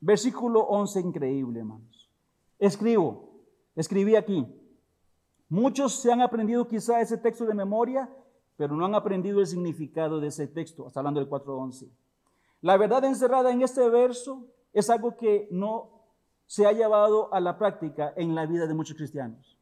Versículo 0.00 0.62
11, 0.62 1.00
increíble, 1.00 1.60
hermanos. 1.60 2.10
Escribo, 2.58 3.30
escribí 3.76 4.16
aquí. 4.16 4.46
Muchos 5.48 5.94
se 5.94 6.10
han 6.10 6.20
aprendido 6.22 6.66
quizá 6.66 7.00
ese 7.00 7.18
texto 7.18 7.44
de 7.44 7.54
memoria, 7.54 8.10
pero 8.56 8.74
no 8.74 8.84
han 8.84 8.94
aprendido 8.94 9.40
el 9.40 9.46
significado 9.46 10.18
de 10.18 10.28
ese 10.28 10.48
texto, 10.48 10.86
hasta 10.86 11.00
hablando 11.00 11.20
del 11.20 11.28
4.11. 11.28 11.88
La 12.62 12.76
verdad 12.76 13.04
encerrada 13.04 13.52
en 13.52 13.62
este 13.62 13.88
verso 13.88 14.46
es 14.72 14.88
algo 14.90 15.16
que 15.16 15.46
no 15.50 16.02
se 16.46 16.66
ha 16.66 16.72
llevado 16.72 17.32
a 17.32 17.40
la 17.40 17.58
práctica 17.58 18.12
en 18.16 18.34
la 18.34 18.46
vida 18.46 18.66
de 18.66 18.74
muchos 18.74 18.96
cristianos. 18.96 19.56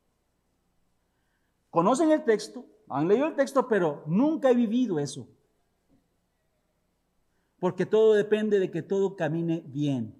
Conocen 1.71 2.11
el 2.11 2.25
texto, 2.25 2.65
han 2.91 3.07
leído 3.07 3.27
el 3.27 3.37
texto, 3.37 3.69
pero 3.69 4.03
nunca 4.07 4.51
he 4.51 4.55
vivido 4.55 4.99
eso. 4.99 5.29
Porque 7.61 7.87
todo 7.87 8.15
depende 8.15 8.59
de 8.59 8.71
que 8.71 8.83
todo 8.83 9.17
camine 9.17 9.63
bien. 9.67 10.15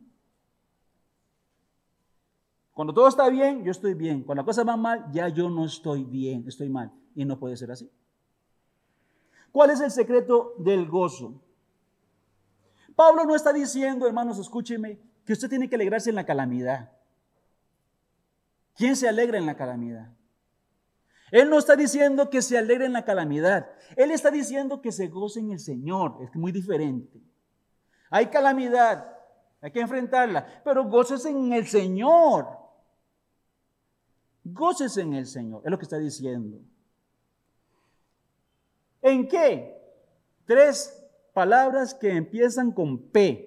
Cuando 2.73 2.95
todo 2.95 3.09
está 3.09 3.29
bien, 3.29 3.65
yo 3.65 3.73
estoy 3.73 3.95
bien. 3.95 4.23
Cuando 4.23 4.43
la 4.43 4.47
cosa 4.47 4.63
va 4.63 4.77
mal, 4.77 5.11
ya 5.11 5.29
yo 5.29 5.51
no 5.51 5.65
estoy 5.65 6.05
bien, 6.05 6.45
estoy 6.47 6.69
mal. 6.69 6.93
Y 7.15 7.25
no 7.25 7.39
puede 7.39 7.57
ser 7.57 7.71
así. 7.73 7.91
¿Cuál 9.51 9.71
es 9.71 9.81
el 9.81 9.91
secreto 9.91 10.55
del 10.59 10.89
gozo? 10.89 11.43
Pablo 12.95 13.25
no 13.25 13.35
está 13.35 13.53
diciendo, 13.53 14.07
hermanos, 14.07 14.39
escúcheme, 14.39 15.01
que 15.25 15.33
usted 15.33 15.49
tiene 15.49 15.69
que 15.69 15.75
alegrarse 15.75 16.11
en 16.11 16.17
la 16.17 16.25
calamidad. 16.25 16.93
¿Quién 18.77 18.95
se 18.95 19.09
alegra 19.09 19.39
en 19.39 19.47
la 19.47 19.57
calamidad? 19.57 20.13
Él 21.31 21.49
no 21.49 21.59
está 21.59 21.77
diciendo 21.77 22.31
que 22.31 22.43
se 22.43 22.59
alegre 22.59 22.87
en 22.87 22.93
la 22.93 23.05
calamidad. 23.05 23.71
Él 23.97 24.11
está 24.11 24.31
diciendo 24.31 24.81
que 24.81 24.93
se 24.93 25.09
goce 25.09 25.41
en 25.41 25.53
el 25.53 25.61
Señor. 25.61 26.17
Es 26.23 26.35
muy 26.35 26.53
diferente. 26.53 27.21
Hay 28.11 28.27
calamidad, 28.27 29.17
hay 29.61 29.71
que 29.71 29.81
enfrentarla, 29.81 30.63
pero 30.65 30.85
goces 30.85 31.25
en 31.27 31.53
el 31.53 31.67
Señor. 31.67 32.49
Goces 34.43 34.97
en 34.97 35.15
el 35.15 35.27
Señor, 35.27 35.63
es 35.65 35.71
lo 35.71 35.79
que 35.79 35.85
está 35.85 35.99
diciendo. 35.99 36.59
¿En 39.01 39.29
qué? 39.29 39.81
Tres 40.45 41.01
palabras 41.33 41.95
que 41.95 42.11
empiezan 42.11 42.73
con 42.73 42.99
P. 42.99 43.47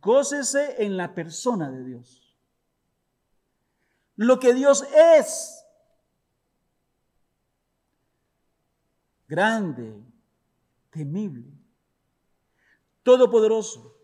Gócese 0.00 0.84
en 0.84 0.98
la 0.98 1.14
persona 1.14 1.70
de 1.70 1.82
Dios. 1.82 2.36
Lo 4.16 4.38
que 4.38 4.52
Dios 4.52 4.86
es. 5.16 5.63
Grande, 9.34 9.92
temible, 10.90 11.50
todopoderoso, 13.02 13.98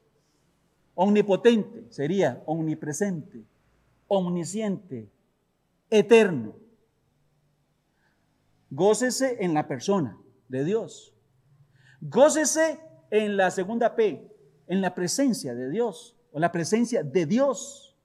omnipotente, 0.97 1.87
sería 1.89 2.43
omnipresente, 2.47 3.45
omnisciente, 4.09 5.09
eterno. 5.89 6.57
Gócese 8.71 9.37
en 9.39 9.55
la 9.55 9.69
persona 9.69 10.19
de 10.49 10.65
Dios. 10.65 11.15
Gócese 12.01 12.81
en 13.13 13.37
la 13.37 13.53
segunda 13.53 13.95
P, 13.95 14.37
en 14.67 14.81
la 14.81 14.97
presencia 14.97 15.55
de 15.55 15.71
Dios, 15.71 16.17
o 16.33 16.41
la 16.41 16.51
presencia 16.51 17.05
de 17.05 17.27
Dios. 17.27 17.97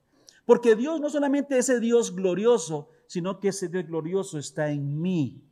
Porque 0.44 0.76
Dios 0.76 1.00
no 1.00 1.10
solamente 1.10 1.58
es 1.58 1.68
ese 1.70 1.80
Dios 1.80 2.14
glorioso, 2.14 2.88
sino 3.08 3.40
que 3.40 3.48
ese 3.48 3.66
Dios 3.66 3.84
glorioso 3.84 4.38
está 4.38 4.70
en 4.70 5.00
mí. 5.00 5.42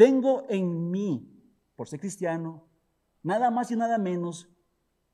Tengo 0.00 0.46
en 0.48 0.90
mí, 0.90 1.30
por 1.76 1.86
ser 1.86 2.00
cristiano, 2.00 2.66
nada 3.22 3.50
más 3.50 3.70
y 3.70 3.76
nada 3.76 3.98
menos, 3.98 4.48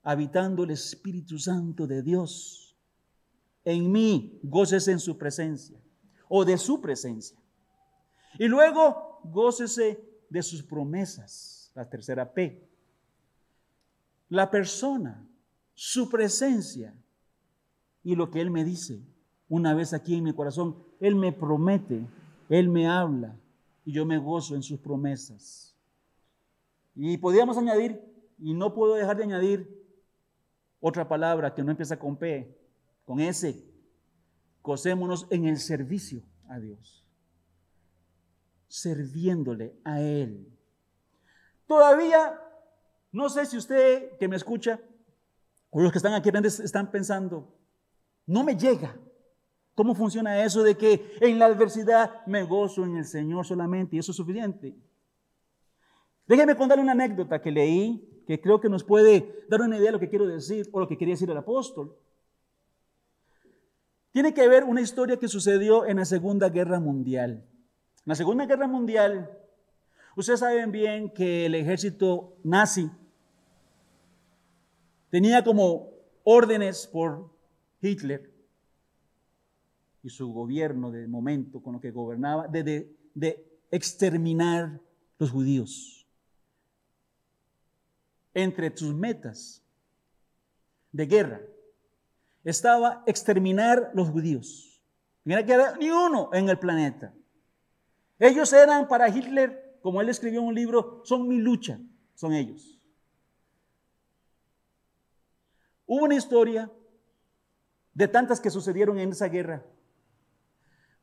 habitando 0.00 0.62
el 0.62 0.70
Espíritu 0.70 1.40
Santo 1.40 1.88
de 1.88 2.02
Dios. 2.04 2.78
En 3.64 3.90
mí, 3.90 4.38
gócese 4.44 4.92
en 4.92 5.00
su 5.00 5.18
presencia, 5.18 5.82
o 6.28 6.44
de 6.44 6.56
su 6.56 6.80
presencia. 6.80 7.36
Y 8.38 8.46
luego, 8.46 9.22
gócese 9.24 10.08
de 10.30 10.42
sus 10.44 10.62
promesas, 10.62 11.72
la 11.74 11.90
tercera 11.90 12.32
P. 12.32 12.70
La 14.28 14.48
persona, 14.52 15.28
su 15.74 16.08
presencia 16.08 16.94
y 18.04 18.14
lo 18.14 18.30
que 18.30 18.40
Él 18.40 18.52
me 18.52 18.62
dice. 18.62 19.04
Una 19.48 19.74
vez 19.74 19.92
aquí 19.92 20.14
en 20.14 20.22
mi 20.22 20.32
corazón, 20.32 20.76
Él 21.00 21.16
me 21.16 21.32
promete, 21.32 22.06
Él 22.48 22.68
me 22.68 22.86
habla 22.86 23.36
y 23.86 23.92
yo 23.92 24.04
me 24.04 24.18
gozo 24.18 24.54
en 24.54 24.62
sus 24.62 24.78
promesas. 24.78 25.74
Y 26.94 27.16
podríamos 27.16 27.56
añadir, 27.56 27.98
y 28.38 28.52
no 28.52 28.74
puedo 28.74 28.94
dejar 28.94 29.16
de 29.16 29.24
añadir 29.24 29.82
otra 30.80 31.08
palabra 31.08 31.54
que 31.54 31.64
no 31.64 31.70
empieza 31.70 31.98
con 31.98 32.18
P, 32.18 32.54
con 33.06 33.20
S. 33.20 33.64
Gocémonos 34.62 35.26
en 35.30 35.46
el 35.46 35.56
servicio 35.56 36.22
a 36.48 36.58
Dios 36.58 37.06
sirviéndole 38.68 39.74
a 39.84 40.00
Él. 40.00 40.52
Todavía, 41.66 42.38
no 43.12 43.28
sé 43.28 43.46
si 43.46 43.56
usted 43.56 44.16
que 44.18 44.28
me 44.28 44.36
escucha, 44.36 44.80
o 45.70 45.80
los 45.80 45.92
que 45.92 45.98
están 45.98 46.14
aquí 46.14 46.30
están 46.44 46.90
pensando, 46.90 47.56
no 48.26 48.44
me 48.44 48.56
llega. 48.56 48.96
¿Cómo 49.76 49.94
funciona 49.94 50.42
eso 50.42 50.62
de 50.62 50.74
que 50.74 51.18
en 51.20 51.38
la 51.38 51.44
adversidad 51.44 52.24
me 52.26 52.42
gozo 52.44 52.82
en 52.84 52.96
el 52.96 53.04
Señor 53.04 53.44
solamente 53.44 53.94
y 53.94 53.98
eso 53.98 54.10
es 54.10 54.16
suficiente? 54.16 54.74
Déjeme 56.26 56.56
contarle 56.56 56.82
una 56.82 56.92
anécdota 56.92 57.42
que 57.42 57.50
leí 57.52 58.24
que 58.26 58.40
creo 58.40 58.58
que 58.58 58.70
nos 58.70 58.82
puede 58.82 59.44
dar 59.50 59.60
una 59.60 59.76
idea 59.76 59.88
de 59.88 59.92
lo 59.92 60.00
que 60.00 60.08
quiero 60.08 60.26
decir 60.26 60.66
o 60.72 60.80
lo 60.80 60.88
que 60.88 60.96
quería 60.96 61.12
decir 61.12 61.30
el 61.30 61.36
apóstol. 61.36 61.94
Tiene 64.12 64.32
que 64.32 64.48
ver 64.48 64.64
una 64.64 64.80
historia 64.80 65.18
que 65.18 65.28
sucedió 65.28 65.84
en 65.84 65.98
la 65.98 66.06
Segunda 66.06 66.48
Guerra 66.48 66.80
Mundial. 66.80 67.32
En 67.32 68.06
la 68.06 68.14
Segunda 68.14 68.46
Guerra 68.46 68.66
Mundial, 68.66 69.30
ustedes 70.16 70.40
saben 70.40 70.72
bien 70.72 71.10
que 71.10 71.44
el 71.44 71.54
ejército 71.54 72.38
nazi 72.42 72.90
tenía 75.10 75.44
como 75.44 75.90
órdenes 76.24 76.86
por 76.86 77.30
Hitler 77.82 78.35
y 80.06 80.10
su 80.10 80.32
gobierno 80.32 80.92
de 80.92 81.08
momento 81.08 81.60
con 81.60 81.72
lo 81.72 81.80
que 81.80 81.90
gobernaba, 81.90 82.46
de, 82.46 82.96
de 83.12 83.60
exterminar 83.72 84.80
los 85.18 85.32
judíos. 85.32 86.06
Entre 88.32 88.76
sus 88.76 88.94
metas 88.94 89.64
de 90.92 91.06
guerra 91.06 91.40
estaba 92.44 93.02
exterminar 93.04 93.90
los 93.94 94.08
judíos. 94.08 94.80
Mira 95.24 95.44
que 95.44 95.54
era 95.54 95.76
ni 95.76 95.90
uno 95.90 96.30
en 96.32 96.50
el 96.50 96.58
planeta. 96.60 97.12
Ellos 98.20 98.52
eran 98.52 98.86
para 98.86 99.08
Hitler, 99.08 99.76
como 99.82 100.00
él 100.00 100.08
escribió 100.08 100.38
en 100.38 100.46
un 100.46 100.54
libro, 100.54 101.02
son 101.04 101.26
mi 101.26 101.38
lucha, 101.38 101.80
son 102.14 102.32
ellos. 102.32 102.78
Hubo 105.84 106.04
una 106.04 106.14
historia 106.14 106.70
de 107.92 108.06
tantas 108.06 108.40
que 108.40 108.50
sucedieron 108.50 109.00
en 109.00 109.10
esa 109.10 109.26
guerra, 109.26 109.64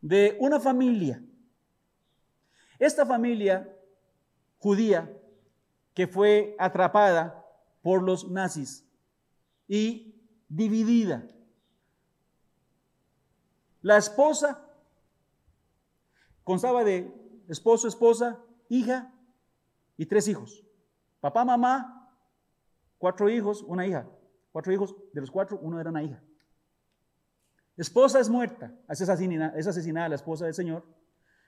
de 0.03 0.37
una 0.39 0.59
familia. 0.59 1.19
Esta 2.77 3.07
familia 3.07 3.75
judía 4.59 5.11
que 5.95 6.05
fue 6.05 6.55
atrapada 6.59 7.43
por 7.81 8.03
los 8.03 8.29
nazis 8.29 8.85
y 9.67 10.13
dividida. 10.47 11.27
La 13.81 13.97
esposa 13.97 14.63
Constaba 16.43 16.83
de 16.83 17.09
esposo, 17.47 17.87
esposa, 17.87 18.39
hija 18.67 19.13
y 19.97 20.05
tres 20.05 20.27
hijos. 20.27 20.63
Papá, 21.21 21.45
mamá, 21.45 22.13
cuatro 22.97 23.29
hijos, 23.29 23.63
una 23.63 23.87
hija. 23.87 24.07
Cuatro 24.51 24.73
hijos, 24.73 24.95
de 25.13 25.21
los 25.21 25.31
cuatro, 25.31 25.57
uno 25.61 25.79
era 25.79 25.89
una 25.89 26.03
hija. 26.03 26.21
Esposa 27.75 28.19
es 28.19 28.29
muerta, 28.29 28.73
es 28.87 29.01
asesinada, 29.01 29.57
es 29.57 29.67
asesinada 29.67 30.09
la 30.09 30.15
esposa 30.15 30.45
del 30.45 30.53
Señor. 30.53 30.85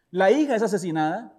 La 0.09 0.31
hija 0.31 0.55
es 0.55 0.61
asesinada. 0.63 1.35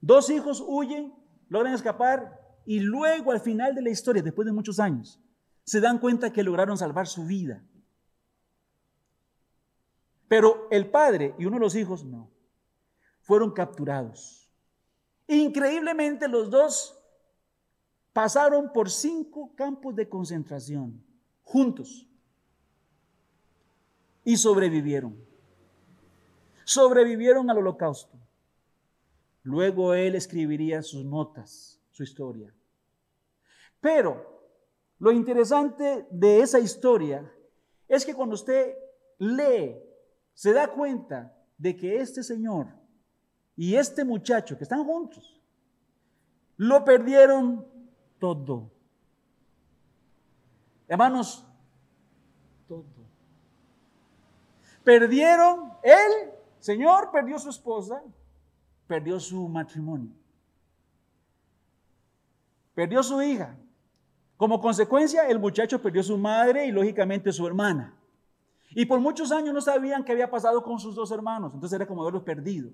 Dos 0.00 0.30
hijos 0.30 0.62
huyen, 0.66 1.14
logran 1.48 1.74
escapar 1.74 2.40
y 2.64 2.80
luego 2.80 3.30
al 3.30 3.40
final 3.40 3.74
de 3.74 3.82
la 3.82 3.90
historia, 3.90 4.22
después 4.22 4.46
de 4.46 4.52
muchos 4.52 4.80
años, 4.80 5.20
se 5.64 5.80
dan 5.80 5.98
cuenta 5.98 6.32
que 6.32 6.42
lograron 6.42 6.76
salvar 6.76 7.06
su 7.06 7.24
vida. 7.24 7.62
Pero 10.28 10.66
el 10.70 10.90
padre 10.90 11.34
y 11.38 11.46
uno 11.46 11.56
de 11.56 11.60
los 11.60 11.76
hijos 11.76 12.04
no. 12.04 12.30
Fueron 13.20 13.52
capturados. 13.52 14.50
Increíblemente 15.28 16.28
los 16.28 16.50
dos 16.50 16.96
pasaron 18.12 18.72
por 18.72 18.90
cinco 18.90 19.54
campos 19.56 19.94
de 19.94 20.08
concentración 20.08 21.04
juntos 21.42 22.08
y 24.26 24.36
sobrevivieron. 24.36 25.16
Sobrevivieron 26.64 27.48
al 27.48 27.58
holocausto. 27.58 28.18
Luego 29.44 29.94
él 29.94 30.16
escribiría 30.16 30.82
sus 30.82 31.04
notas, 31.04 31.80
su 31.92 32.02
historia. 32.02 32.52
Pero 33.80 34.42
lo 34.98 35.12
interesante 35.12 36.08
de 36.10 36.40
esa 36.40 36.58
historia 36.58 37.32
es 37.86 38.04
que 38.04 38.14
cuando 38.14 38.34
usted 38.34 38.74
lee, 39.18 39.76
se 40.34 40.52
da 40.52 40.72
cuenta 40.72 41.32
de 41.56 41.76
que 41.76 42.00
este 42.00 42.24
señor 42.24 42.66
y 43.54 43.76
este 43.76 44.04
muchacho 44.04 44.58
que 44.58 44.64
están 44.64 44.82
juntos, 44.82 45.40
lo 46.56 46.84
perdieron 46.84 47.64
todo. 48.18 48.72
Hermanos, 50.88 51.46
todo. 52.66 52.96
Perdieron, 54.86 55.72
él, 55.82 56.30
Señor, 56.60 57.10
perdió 57.10 57.40
su 57.40 57.50
esposa, 57.50 58.00
perdió 58.86 59.18
su 59.18 59.48
matrimonio, 59.48 60.12
perdió 62.72 63.02
su 63.02 63.20
hija. 63.20 63.58
Como 64.36 64.60
consecuencia, 64.60 65.26
el 65.26 65.40
muchacho 65.40 65.82
perdió 65.82 66.04
su 66.04 66.16
madre 66.16 66.66
y 66.66 66.70
lógicamente 66.70 67.32
su 67.32 67.44
hermana. 67.48 67.98
Y 68.70 68.86
por 68.86 69.00
muchos 69.00 69.32
años 69.32 69.52
no 69.52 69.60
sabían 69.60 70.04
qué 70.04 70.12
había 70.12 70.30
pasado 70.30 70.62
con 70.62 70.78
sus 70.78 70.94
dos 70.94 71.10
hermanos, 71.10 71.52
entonces 71.52 71.74
era 71.74 71.88
como 71.88 72.02
haberlos 72.02 72.22
perdido. 72.22 72.70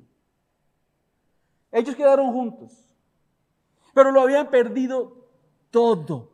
Ellos 1.70 1.96
quedaron 1.96 2.30
juntos, 2.30 2.94
pero 3.94 4.10
lo 4.10 4.20
habían 4.20 4.50
perdido 4.50 5.30
todo. 5.70 6.30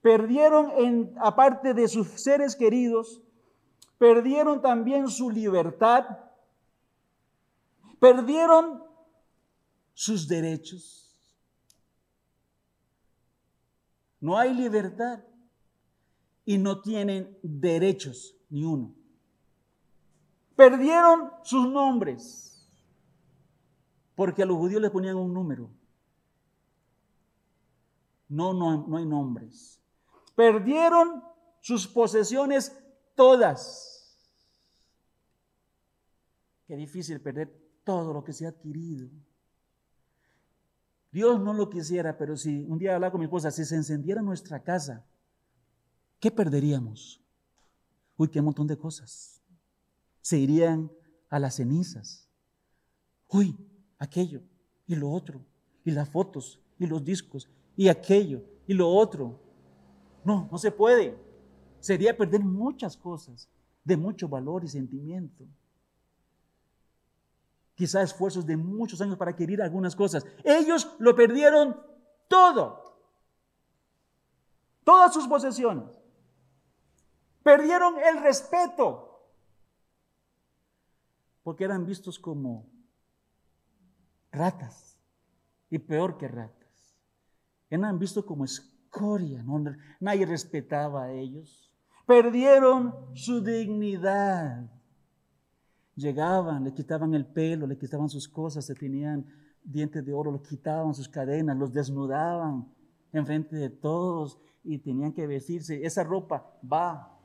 Perdieron, 0.00 0.70
en, 0.76 1.12
aparte 1.18 1.74
de 1.74 1.88
sus 1.88 2.06
seres 2.06 2.54
queridos, 2.54 3.25
perdieron 3.98 4.60
también 4.60 5.08
su 5.08 5.30
libertad, 5.30 6.04
perdieron 7.98 8.82
sus 9.94 10.28
derechos. 10.28 11.02
No 14.20 14.36
hay 14.36 14.54
libertad 14.54 15.20
y 16.44 16.58
no 16.58 16.80
tienen 16.80 17.38
derechos 17.42 18.36
ni 18.48 18.64
uno. 18.64 18.94
Perdieron 20.54 21.30
sus 21.42 21.68
nombres 21.68 22.46
porque 24.14 24.42
a 24.42 24.46
los 24.46 24.56
judíos 24.56 24.80
les 24.80 24.90
ponían 24.90 25.16
un 25.16 25.32
número. 25.32 25.70
No, 28.28 28.52
no, 28.54 28.86
no 28.86 28.96
hay 28.96 29.06
nombres. 29.06 29.80
Perdieron 30.34 31.22
sus 31.60 31.86
posesiones 31.86 32.76
todas. 33.16 34.16
Qué 36.66 36.76
difícil 36.76 37.20
perder 37.20 37.52
todo 37.84 38.12
lo 38.12 38.22
que 38.22 38.32
se 38.32 38.46
ha 38.46 38.50
adquirido. 38.50 39.08
Dios 41.10 41.40
no 41.40 41.52
lo 41.54 41.70
quisiera, 41.70 42.18
pero 42.18 42.36
si 42.36 42.64
un 42.64 42.78
día 42.78 42.94
hablaba 42.94 43.10
con 43.10 43.20
mi 43.20 43.24
esposa, 43.24 43.50
si 43.50 43.64
se 43.64 43.74
encendiera 43.74 44.22
nuestra 44.22 44.62
casa, 44.62 45.04
¿qué 46.20 46.30
perderíamos? 46.30 47.20
Uy, 48.16 48.28
qué 48.28 48.42
montón 48.42 48.66
de 48.66 48.76
cosas. 48.76 49.40
Se 50.20 50.38
irían 50.38 50.90
a 51.30 51.38
las 51.38 51.56
cenizas. 51.56 52.28
Uy, 53.28 53.56
aquello 53.98 54.42
y 54.86 54.94
lo 54.94 55.10
otro, 55.10 55.44
y 55.84 55.90
las 55.90 56.08
fotos 56.08 56.60
y 56.78 56.86
los 56.86 57.04
discos 57.04 57.48
y 57.76 57.88
aquello 57.88 58.42
y 58.66 58.74
lo 58.74 58.88
otro. 58.88 59.40
No, 60.24 60.48
no 60.50 60.58
se 60.58 60.70
puede. 60.70 61.25
Sería 61.80 62.16
perder 62.16 62.40
muchas 62.42 62.96
cosas 62.96 63.48
de 63.84 63.96
mucho 63.96 64.28
valor 64.28 64.64
y 64.64 64.68
sentimiento. 64.68 65.44
Quizá 67.74 68.02
esfuerzos 68.02 68.46
de 68.46 68.56
muchos 68.56 69.00
años 69.00 69.16
para 69.16 69.32
adquirir 69.32 69.62
algunas 69.62 69.94
cosas. 69.94 70.26
Ellos 70.42 70.96
lo 70.98 71.14
perdieron 71.14 71.80
todo. 72.26 72.98
Todas 74.82 75.12
sus 75.12 75.28
posesiones. 75.28 76.00
Perdieron 77.42 77.94
el 77.98 78.22
respeto. 78.22 79.20
Porque 81.42 81.64
eran 81.64 81.84
vistos 81.86 82.18
como 82.18 82.66
ratas. 84.32 84.98
Y 85.70 85.78
peor 85.78 86.16
que 86.16 86.28
ratas. 86.28 86.56
Eran 87.68 87.98
vistos 87.98 88.24
como 88.24 88.44
escoria, 88.44 89.44
nadie 90.00 90.24
respetaba 90.24 91.04
a 91.04 91.12
ellos. 91.12 91.65
Perdieron 92.06 92.94
su 93.14 93.42
dignidad. 93.42 94.70
Llegaban, 95.94 96.64
le 96.64 96.72
quitaban 96.72 97.14
el 97.14 97.26
pelo, 97.26 97.66
le 97.66 97.76
quitaban 97.76 98.08
sus 98.08 98.28
cosas, 98.28 98.64
se 98.64 98.74
tenían 98.74 99.26
dientes 99.62 100.04
de 100.04 100.12
oro, 100.12 100.32
le 100.32 100.40
quitaban 100.40 100.94
sus 100.94 101.08
cadenas, 101.08 101.56
los 101.56 101.72
desnudaban 101.72 102.66
en 103.12 103.26
frente 103.26 103.56
de 103.56 103.70
todos 103.70 104.38
y 104.62 104.78
tenían 104.78 105.12
que 105.12 105.26
vestirse. 105.26 105.84
Esa 105.84 106.04
ropa 106.04 106.46
va, 106.70 107.18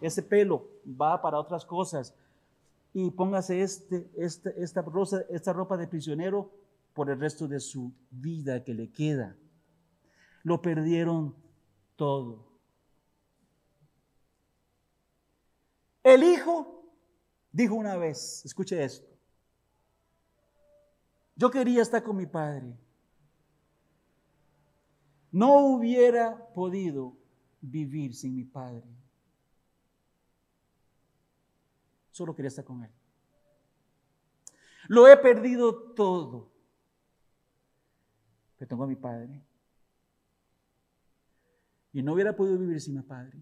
ese 0.00 0.22
pelo 0.22 0.68
va 0.86 1.20
para 1.20 1.38
otras 1.38 1.64
cosas. 1.64 2.14
Y 2.92 3.10
póngase 3.10 3.62
este, 3.62 4.10
este 4.16 4.62
esta, 4.62 4.84
esta 5.30 5.52
ropa 5.52 5.76
de 5.76 5.88
prisionero 5.88 6.50
por 6.92 7.10
el 7.10 7.18
resto 7.18 7.48
de 7.48 7.60
su 7.60 7.92
vida 8.10 8.62
que 8.62 8.74
le 8.74 8.90
queda 8.90 9.36
lo 10.48 10.62
perdieron 10.62 11.34
todo. 11.96 12.47
El 16.08 16.22
hijo 16.22 16.90
dijo 17.52 17.74
una 17.74 17.98
vez, 17.98 18.42
escuche 18.42 18.82
esto, 18.82 19.06
yo 21.36 21.50
quería 21.50 21.82
estar 21.82 22.02
con 22.02 22.16
mi 22.16 22.24
padre. 22.24 22.74
No 25.30 25.66
hubiera 25.66 26.50
podido 26.54 27.14
vivir 27.60 28.14
sin 28.14 28.34
mi 28.36 28.44
padre. 28.44 28.88
Solo 32.10 32.34
quería 32.34 32.48
estar 32.48 32.64
con 32.64 32.82
él. 32.82 32.90
Lo 34.88 35.06
he 35.06 35.16
perdido 35.18 35.92
todo. 35.92 36.50
Pero 38.56 38.66
tengo 38.66 38.84
a 38.84 38.86
mi 38.86 38.96
padre 38.96 39.44
y 41.92 42.02
no 42.02 42.14
hubiera 42.14 42.34
podido 42.34 42.56
vivir 42.56 42.80
sin 42.80 42.94
mi 42.94 43.02
padre. 43.02 43.38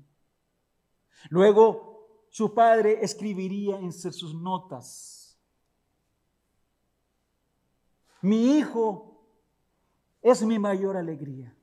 Luego, 1.31 1.96
su 2.37 2.53
padre 2.53 3.03
escribiría 3.03 3.79
en 3.79 3.91
sus 3.95 4.35
notas, 4.35 5.41
mi 8.21 8.59
hijo 8.59 9.27
es 10.21 10.43
mi 10.43 10.59
mayor 10.59 10.99
alegría. 10.99 11.57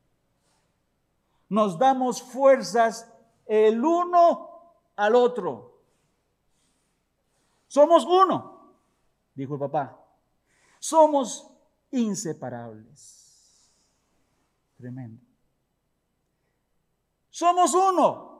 Nos 1.47 1.77
damos 1.77 2.23
fuerzas 2.23 3.07
el 3.45 3.85
uno 3.85 4.73
al 4.95 5.13
otro. 5.13 5.79
Somos 7.67 8.03
uno, 8.05 8.73
dijo 9.35 9.53
el 9.53 9.59
papá. 9.59 10.03
Somos 10.79 11.53
inseparables. 11.91 13.71
Tremendo. 14.75 15.23
Somos 17.29 17.75
uno. 17.75 18.32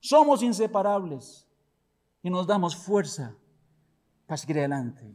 Somos 0.00 0.42
inseparables. 0.42 1.46
Y 2.22 2.30
nos 2.30 2.46
damos 2.46 2.76
fuerza 2.76 3.34
para 4.26 4.36
seguir 4.36 4.58
adelante. 4.58 5.14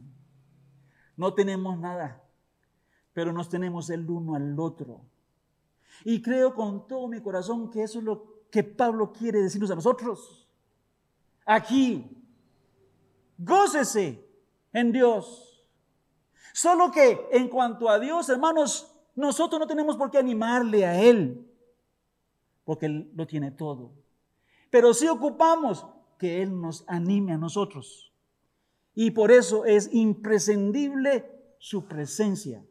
No 1.16 1.34
tenemos 1.34 1.78
nada, 1.78 2.22
pero 3.12 3.32
nos 3.32 3.48
tenemos 3.48 3.90
el 3.90 4.08
uno 4.10 4.34
al 4.34 4.58
otro. 4.58 5.02
Y 6.04 6.20
creo 6.20 6.54
con 6.54 6.88
todo 6.88 7.06
mi 7.08 7.20
corazón 7.20 7.70
que 7.70 7.82
eso 7.82 8.00
es 8.00 8.04
lo 8.04 8.46
que 8.50 8.64
Pablo 8.64 9.12
quiere 9.12 9.40
decirnos 9.40 9.70
a 9.70 9.76
nosotros. 9.76 10.48
Aquí, 11.44 12.04
gócese 13.38 14.28
en 14.72 14.92
Dios. 14.92 15.64
Solo 16.52 16.90
que 16.90 17.28
en 17.30 17.48
cuanto 17.48 17.88
a 17.88 18.00
Dios, 18.00 18.28
hermanos, 18.28 18.92
nosotros 19.14 19.60
no 19.60 19.66
tenemos 19.66 19.96
por 19.96 20.10
qué 20.10 20.18
animarle 20.18 20.84
a 20.84 21.00
Él 21.00 21.46
porque 22.66 22.86
Él 22.86 23.10
lo 23.14 23.26
tiene 23.26 23.52
todo. 23.52 23.92
Pero 24.70 24.94
sí 24.94 25.08
ocupamos 25.08 25.86
que 26.18 26.42
Él 26.42 26.60
nos 26.60 26.84
anime 26.86 27.32
a 27.32 27.38
nosotros. 27.38 28.12
Y 28.94 29.10
por 29.10 29.30
eso 29.30 29.64
es 29.64 29.92
imprescindible 29.92 31.30
su 31.58 31.86
presencia 31.86 32.64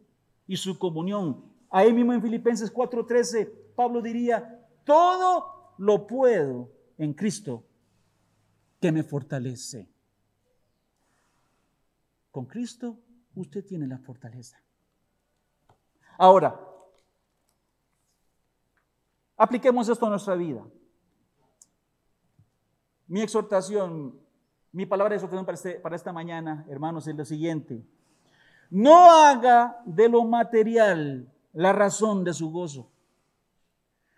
y 0.48 0.58
su 0.58 0.80
comunión. 0.80 1.44
Ahí 1.70 1.94
mismo 1.94 2.14
en 2.14 2.22
Filipenses 2.22 2.74
4:13, 2.74 3.52
Pablo 3.76 4.02
diría, 4.02 4.68
todo 4.84 5.74
lo 5.78 6.08
puedo 6.08 6.72
en 6.98 7.14
Cristo 7.14 7.64
que 8.80 8.92
me 8.92 9.04
fortalece. 9.04 9.90
Con 12.32 12.46
Cristo 12.46 12.98
usted 13.36 13.66
tiene 13.66 13.88
la 13.88 13.98
fortaleza. 13.98 14.62
Ahora, 16.18 16.60
Apliquemos 19.38 19.90
esto 19.90 20.06
a 20.06 20.10
nuestra 20.10 20.36
vida. 20.36 20.66
Mi 23.08 23.22
exhortación, 23.22 24.20
mi 24.72 24.86
palabra 24.86 25.12
de 25.12 25.16
exhortación 25.18 25.46
para, 25.46 25.56
este, 25.56 25.80
para 25.80 25.96
esta 25.96 26.12
mañana, 26.12 26.66
hermanos, 26.70 27.08
es 27.08 27.16
lo 27.16 27.26
siguiente. 27.26 27.84
No 28.70 29.12
haga 29.12 29.82
de 29.86 30.10
lo 30.10 30.24
material 30.24 31.32
la 31.54 31.72
razón 31.72 32.24
de 32.24 32.34
su 32.34 32.52
gozo. 32.52 32.90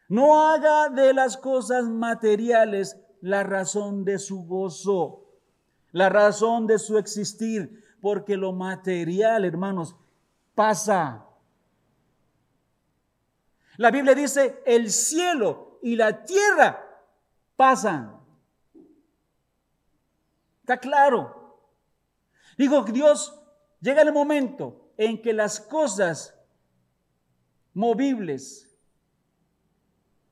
No 0.07 0.41
haga 0.41 0.89
de 0.89 1.13
las 1.13 1.37
cosas 1.37 1.83
materiales 1.85 2.97
la 3.21 3.43
razón 3.43 4.05
de 4.05 4.19
su 4.19 4.45
gozo, 4.45 5.25
la 5.91 6.09
razón 6.09 6.65
de 6.65 6.79
su 6.79 6.97
existir, 6.97 7.83
porque 7.99 8.37
lo 8.37 8.53
material, 8.53 9.43
hermanos, 9.43 9.95
pasa. 10.55 11.25
La 13.75 13.91
Biblia 13.91 14.15
dice, 14.15 14.61
el 14.65 14.89
cielo 14.89 15.79
y 15.81 15.95
la 15.95 16.23
tierra 16.23 17.03
pasan. 17.55 18.16
Está 20.67 20.81
claro. 20.81 21.61
Digo, 22.57 22.83
Dios 22.83 23.41
llega 23.79 24.01
el 24.01 24.11
momento 24.11 24.91
en 24.97 25.21
que 25.21 25.31
las 25.31 25.61
cosas 25.61 26.37
movibles 27.73 28.77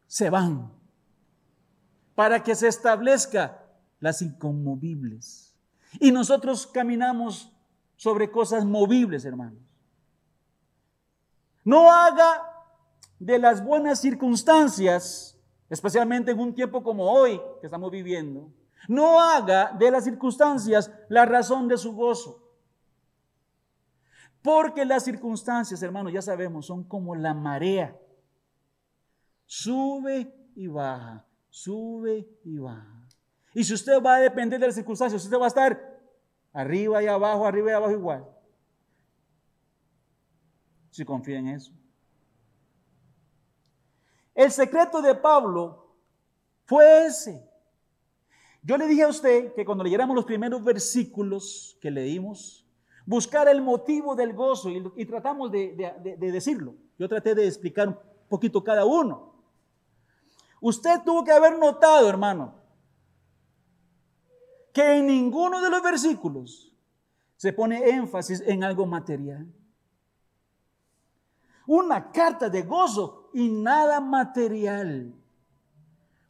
se 0.08 0.30
van 0.30 0.74
para 2.16 2.44
que 2.44 2.54
se 2.54 2.68
establezca 2.68 3.66
las 4.02 4.22
inconmovibles. 4.22 5.56
Y 6.02 6.12
nosotros 6.12 6.68
caminamos 6.68 7.54
sobre 7.96 8.30
cosas 8.30 8.66
movibles, 8.66 9.24
hermanos. 9.24 9.64
No 11.64 11.90
haga 11.90 12.44
de 13.20 13.40
las 13.40 13.64
buenas 13.64 14.02
circunstancias, 14.02 15.40
especialmente 15.70 16.32
en 16.32 16.40
un 16.42 16.54
tiempo 16.54 16.84
como 16.84 17.10
hoy 17.10 17.40
que 17.62 17.68
estamos 17.68 17.90
viviendo, 17.90 18.52
no 18.88 19.22
haga 19.22 19.72
de 19.78 19.92
las 19.92 20.04
circunstancias 20.04 20.92
la 21.10 21.26
razón 21.26 21.68
de 21.68 21.78
su 21.78 21.94
gozo. 21.94 22.42
Porque 24.42 24.86
las 24.86 25.04
circunstancias, 25.04 25.82
hermanos, 25.82 26.14
ya 26.14 26.22
sabemos, 26.22 26.68
son 26.68 26.84
como 26.84 27.16
la 27.16 27.34
marea. 27.34 28.00
Sube 29.46 30.32
y 30.56 30.68
baja, 30.68 31.26
sube 31.50 32.28
y 32.44 32.58
baja. 32.58 33.08
Y 33.54 33.64
si 33.64 33.74
usted 33.74 34.02
va 34.04 34.16
a 34.16 34.20
depender 34.20 34.60
de 34.60 34.68
las 34.68 34.76
circunstancias, 34.76 35.24
usted 35.24 35.40
va 35.40 35.46
a 35.46 35.48
estar 35.48 36.00
arriba 36.54 37.02
y 37.02 37.08
abajo, 37.08 37.46
arriba 37.46 37.72
y 37.72 37.74
abajo 37.74 37.94
igual. 37.94 38.28
Si 40.92 41.04
confía 41.04 41.40
en 41.40 41.48
eso. 41.48 41.72
El 44.36 44.52
secreto 44.52 45.02
de 45.02 45.16
Pablo 45.16 45.96
fue 46.66 47.06
ese. 47.06 47.45
Yo 48.66 48.78
le 48.78 48.88
dije 48.88 49.04
a 49.04 49.10
usted 49.10 49.54
que 49.54 49.64
cuando 49.64 49.84
leyéramos 49.84 50.16
los 50.16 50.26
primeros 50.26 50.64
versículos 50.64 51.78
que 51.80 51.92
leímos, 51.92 52.66
buscar 53.06 53.48
el 53.48 53.62
motivo 53.62 54.16
del 54.16 54.34
gozo 54.34 54.72
y, 54.72 55.06
tratamos 55.06 55.52
de, 55.52 56.18
decirlo. 56.18 56.74
Yo 56.98 57.08
traté 57.08 57.36
de 57.36 57.46
explicar 57.46 57.90
un 57.90 57.98
poquito 58.28 58.64
cada 58.64 58.84
uno. 58.84 59.36
Usted 60.60 61.04
tuvo 61.06 61.24
que 61.24 61.32
haber 61.32 61.60
notado, 61.60 62.10
hermano, 62.10 62.56
que 64.74 64.98
en 64.98 65.06
ninguno 65.06 65.62
de 65.62 65.70
los 65.70 65.84
versículos 65.84 66.76
se 67.36 67.54
pone 67.54 67.88
énfasis 67.88 68.42
en 68.42 68.64
algo 68.64 68.88
material. 68.88 69.46
Una 71.68 72.12
carta 72.12 72.50
de 72.50 72.64
gozo 72.64 73.30
y 73.32 73.48
nada 73.48 74.02
material 74.02 75.14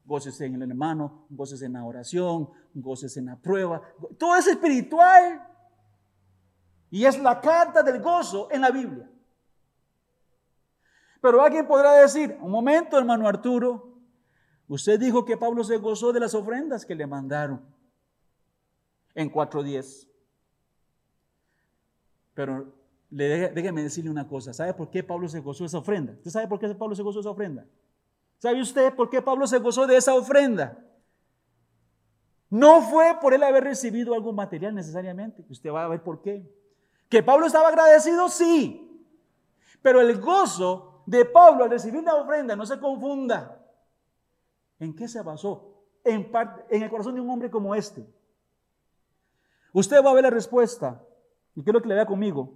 goces 0.06 0.40
en 0.42 0.62
el 0.62 0.70
hermano, 0.70 1.26
goces 1.30 1.62
en 1.62 1.74
la 1.74 1.84
oración, 1.84 2.50
goces 2.74 3.18
en 3.18 3.26
la 3.26 3.36
prueba. 3.36 3.82
Todo 4.18 4.36
es 4.36 4.48
espiritual. 4.48 5.42
Y 6.92 7.06
es 7.06 7.20
la 7.20 7.42
carta 7.42 7.84
del 7.84 8.02
gozo 8.02 8.48
en 8.52 8.62
la 8.62 8.72
Biblia. 8.72 9.10
Pero 11.22 11.42
alguien 11.42 11.68
podrá 11.68 11.94
decir, 11.94 12.38
un 12.40 12.52
momento, 12.52 12.98
hermano 12.98 13.28
Arturo, 13.28 13.98
usted 14.68 15.00
dijo 15.00 15.26
que 15.26 15.38
Pablo 15.38 15.64
se 15.64 15.78
gozó 15.78 16.14
de 16.14 16.20
las 16.20 16.36
ofrendas 16.36 16.86
que 16.86 16.94
le 16.94 17.08
mandaron 17.08 17.66
en 19.16 19.32
4.10. 19.32 20.08
Pero 22.36 22.72
déjeme 23.10 23.82
decirle 23.82 24.12
una 24.12 24.28
cosa, 24.28 24.54
¿sabe 24.54 24.74
por 24.74 24.92
qué 24.92 25.04
Pablo 25.04 25.28
se 25.28 25.40
gozó 25.40 25.64
de 25.64 25.68
esa 25.68 25.80
ofrenda? 25.80 26.14
¿Usted 26.14 26.32
sabe 26.32 26.48
por 26.48 26.60
qué 26.60 26.68
Pablo 26.76 26.96
se 26.96 27.02
gozó 27.02 27.18
de 27.18 27.22
esa 27.22 27.32
ofrenda? 27.32 27.66
¿Sabe 28.38 28.62
usted 28.62 28.94
por 28.94 29.10
qué 29.10 29.22
Pablo 29.22 29.48
se 29.48 29.60
gozó 29.60 29.88
de 29.88 29.98
esa 29.98 30.16
ofrenda? 30.16 30.78
No 32.50 32.82
fue 32.82 33.18
por 33.20 33.34
él 33.34 33.44
haber 33.44 33.64
recibido 33.64 34.14
algo 34.14 34.32
material 34.32 34.74
necesariamente. 34.76 35.44
Usted 35.50 35.72
va 35.72 35.86
a 35.86 35.90
ver 35.90 36.04
por 36.04 36.22
qué. 36.22 36.50
Que 37.10 37.24
Pablo 37.24 37.48
estaba 37.48 37.70
agradecido, 37.70 38.30
sí. 38.30 39.08
Pero 39.82 40.02
el 40.02 40.20
gozo 40.20 41.04
de 41.06 41.26
Pablo 41.26 41.64
al 41.64 41.70
recibir 41.70 42.04
la 42.04 42.16
ofrenda, 42.16 42.56
no 42.56 42.66
se 42.66 42.80
confunda. 42.80 43.62
¿En 44.80 44.96
qué 44.96 45.08
se 45.08 45.22
basó? 45.22 45.84
En, 46.04 46.30
el 46.70 46.90
corazón 46.90 47.16
de 47.16 47.22
un 47.22 47.30
hombre 47.30 47.50
como 47.50 47.76
este. 47.76 48.06
Usted 49.74 50.04
va 50.04 50.12
a 50.12 50.14
ver 50.14 50.24
la 50.24 50.30
respuesta. 50.30 51.04
Y 51.56 51.64
quiero 51.64 51.82
que 51.82 51.88
le 51.88 51.96
vea 51.96 52.06
conmigo. 52.06 52.54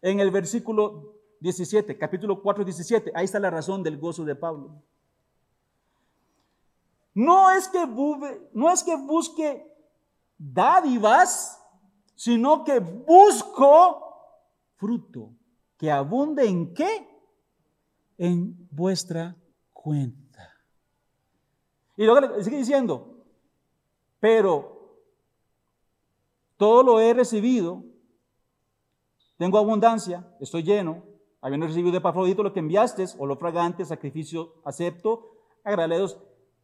En 0.00 0.20
el 0.20 0.30
versículo 0.30 1.21
17, 1.42 1.98
capítulo 1.98 2.40
4, 2.40 2.64
17. 2.64 3.12
Ahí 3.16 3.24
está 3.24 3.40
la 3.40 3.50
razón 3.50 3.82
del 3.82 3.98
gozo 3.98 4.24
de 4.24 4.36
Pablo. 4.36 4.80
No 7.14 7.50
es 7.50 7.68
que, 7.68 8.96
busque 8.96 9.66
dádivas, 10.38 11.60
sino 12.14 12.62
que 12.62 12.78
busco 12.78 14.38
fruto 14.76 15.34
que 15.76 15.90
abunde 15.90 16.46
en 16.46 16.72
qué? 16.72 17.08
En 18.18 18.68
vuestra 18.70 19.36
cuenta. 19.72 20.48
Y 21.96 22.04
luego 22.04 22.20
le 22.20 22.44
sigue 22.44 22.58
diciendo, 22.58 23.26
pero 24.20 24.96
todo 26.56 26.84
lo 26.84 27.00
he 27.00 27.12
recibido, 27.12 27.82
tengo 29.36 29.58
abundancia, 29.58 30.24
estoy 30.38 30.62
lleno, 30.62 31.11
habiendo 31.42 31.66
recibido 31.66 31.92
de 31.92 32.00
Pafrodito 32.00 32.42
lo 32.42 32.52
que 32.52 32.60
enviaste, 32.60 33.04
o 33.18 33.26
lo 33.26 33.36
fragante, 33.36 33.84
sacrificio 33.84 34.54
acepto, 34.64 35.32
agradecidos. 35.64 36.18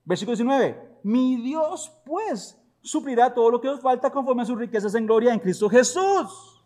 Versículo 0.04 0.36
19. 0.36 1.00
Mi 1.02 1.36
Dios, 1.42 1.92
pues, 2.06 2.58
suplirá 2.80 3.34
todo 3.34 3.50
lo 3.50 3.60
que 3.60 3.68
os 3.68 3.80
falta 3.80 4.10
conforme 4.10 4.42
a 4.42 4.46
sus 4.46 4.58
riquezas 4.58 4.94
en 4.94 5.04
gloria 5.04 5.34
en 5.34 5.40
Cristo 5.40 5.68
Jesús. 5.68 6.64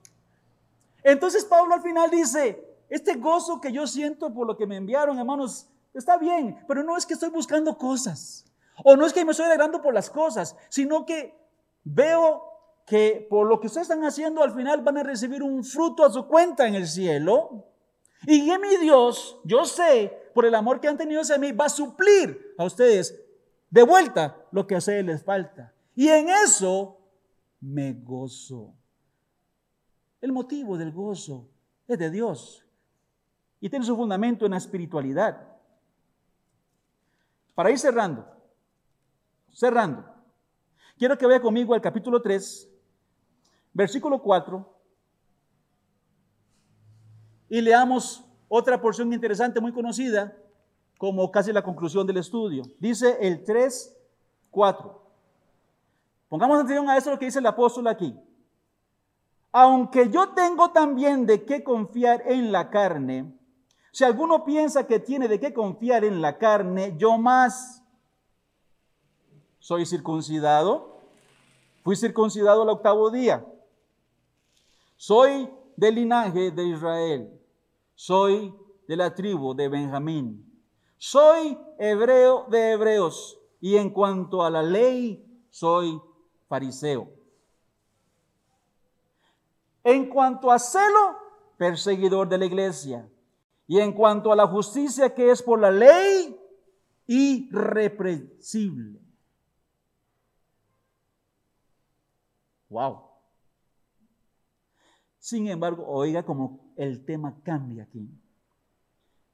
Entonces 1.03 1.45
Pablo 1.45 1.75
al 1.75 1.83
final 1.83 2.11
dice, 2.11 2.65
este 2.89 3.15
gozo 3.15 3.61
que 3.61 3.73
yo 3.73 3.87
siento 3.87 4.33
por 4.33 4.47
lo 4.47 4.57
que 4.57 4.67
me 4.67 4.77
enviaron, 4.77 5.19
hermanos, 5.19 5.69
está 5.95 6.19
bien, 6.19 6.63
pero 6.69 6.85
no 6.85 6.97
es 6.97 7.07
que 7.07 7.15
estoy 7.15 7.31
buscando 7.31 7.77
cosas, 7.77 8.45
o 8.85 8.95
no 8.95 9.07
es 9.07 9.13
que 9.13 9.25
me 9.25 9.33
estoy 9.33 9.47
alegrando 9.47 9.83
por 9.83 9.95
las 9.95 10.11
cosas, 10.11 10.57
sino 10.69 11.05
que 11.05 11.35
veo 11.83 12.45
que 12.87 13.27
por 13.29 13.47
lo 13.47 13.59
que 13.59 13.67
ustedes 13.67 13.89
están 13.89 14.05
haciendo 14.05 14.43
al 14.43 14.53
final 14.53 14.83
van 14.83 14.99
a 14.99 15.03
recibir 15.03 15.43
un 15.43 15.65
fruto 15.65 16.05
a 16.05 16.11
su 16.11 16.27
cuenta 16.27 16.67
en 16.67 16.75
el 16.75 16.87
cielo. 16.87 17.72
Y 18.27 18.47
que 18.47 18.59
mi 18.59 18.77
Dios, 18.77 19.39
yo 19.45 19.65
sé, 19.65 20.31
por 20.35 20.45
el 20.45 20.55
amor 20.55 20.81
que 20.81 20.89
han 20.89 20.97
tenido 20.97 21.21
hacia 21.21 21.39
mí, 21.39 21.53
va 21.53 21.67
a 21.67 21.71
suplir 21.71 22.55
a 22.57 22.65
ustedes 22.65 23.21
de 23.71 23.83
vuelta 23.83 24.37
lo 24.53 24.67
que 24.67 24.75
a 24.75 24.79
ustedes 24.79 25.05
les 25.05 25.25
falta. 25.25 25.75
Y 25.95 26.09
en 26.09 26.29
eso 26.29 26.99
me 27.61 27.93
gozo. 27.93 28.75
El 30.21 30.33
motivo 30.33 30.77
del 30.79 30.93
gozo 30.93 31.49
es 31.89 31.99
de 31.99 32.11
Dios 32.11 32.65
y 33.61 33.69
tiene 33.69 33.85
su 33.85 33.97
fundamento 33.97 34.45
en 34.45 34.53
la 34.53 34.59
espiritualidad. 34.59 35.49
Para 37.55 37.71
ir 37.71 37.79
cerrando, 37.79 38.27
cerrando, 39.53 40.05
quiero 40.97 41.19
que 41.19 41.27
vaya 41.27 41.41
conmigo 41.41 41.75
al 41.75 41.81
capítulo 41.81 42.23
3, 42.23 42.69
versículo 43.73 44.23
4 44.23 44.82
y 47.53 47.61
leamos 47.61 48.25
otra 48.49 48.81
porción 48.81 49.13
interesante, 49.13 49.61
muy 49.61 49.75
conocida, 49.75 50.35
como 50.97 51.31
casi 51.31 51.53
la 51.53 51.63
conclusión 51.63 52.07
del 52.07 52.17
estudio. 52.17 52.63
Dice 52.79 53.19
el 53.21 53.45
3, 53.45 53.95
4. 54.51 55.03
Pongamos 56.31 56.61
atención 56.61 56.89
a 56.89 56.97
eso 56.97 57.11
lo 57.11 57.19
que 57.19 57.27
dice 57.27 57.41
el 57.41 57.47
apóstol 57.47 57.89
aquí. 57.89 58.19
Aunque 59.53 60.09
yo 60.09 60.31
tengo 60.31 60.71
también 60.71 61.27
de 61.27 61.45
qué 61.45 61.63
confiar 61.63 62.23
en 62.25 62.53
la 62.53 62.71
carne, 62.71 63.31
si 63.93 64.03
alguno 64.05 64.47
piensa 64.47 64.87
que 64.87 64.99
tiene 64.99 65.29
de 65.29 65.39
qué 65.39 65.53
confiar 65.53 66.07
en 66.07 66.23
la 66.23 66.39
carne, 66.39 66.95
yo 66.97 67.19
más. 67.19 67.83
Soy 69.59 69.85
circuncidado, 69.85 71.03
fui 71.85 71.97
circuncidado 71.97 72.63
al 72.63 72.71
octavo 72.71 73.11
día. 73.11 73.45
Soy 74.97 75.51
del 75.77 75.97
linaje 75.97 76.51
de 76.51 76.65
Israel 76.65 77.39
soy 77.95 78.55
de 78.89 78.97
la 78.97 79.15
tribu 79.15 79.55
de 79.55 79.69
Benjamín. 79.69 80.49
Soy 80.99 81.59
hebreo 81.79 82.47
de 82.49 82.73
hebreos. 82.73 83.39
Y 83.61 83.77
en 83.77 83.91
cuanto 83.91 84.43
a 84.43 84.51
la 84.51 84.63
ley, 84.63 85.25
soy 85.51 86.01
fariseo. 86.49 87.09
En 89.85 90.09
cuanto 90.09 90.51
a 90.51 90.59
celo, 90.59 91.17
perseguidor 91.57 92.29
de 92.29 92.39
la 92.39 92.45
iglesia. 92.45 93.09
Y 93.67 93.79
en 93.79 93.93
cuanto 93.93 94.33
a 94.33 94.37
la 94.37 94.47
justicia 94.47 95.15
que 95.15 95.31
es 95.31 95.43
por 95.43 95.61
la 95.61 95.71
ley, 95.71 96.39
irreprensible. 97.07 99.01
Wow. 102.69 103.03
Sin 105.19 105.47
embargo, 105.47 105.85
oiga 105.87 106.25
como 106.25 106.72
el 106.83 107.05
tema 107.05 107.41
cambia 107.45 107.85
aquí. 107.85 108.11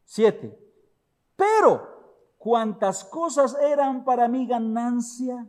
Siete. 0.05 0.59
Pero 1.35 2.35
cuantas 2.39 3.05
cosas 3.05 3.57
eran 3.61 4.05
para 4.05 4.29
mí 4.29 4.47
ganancia, 4.47 5.49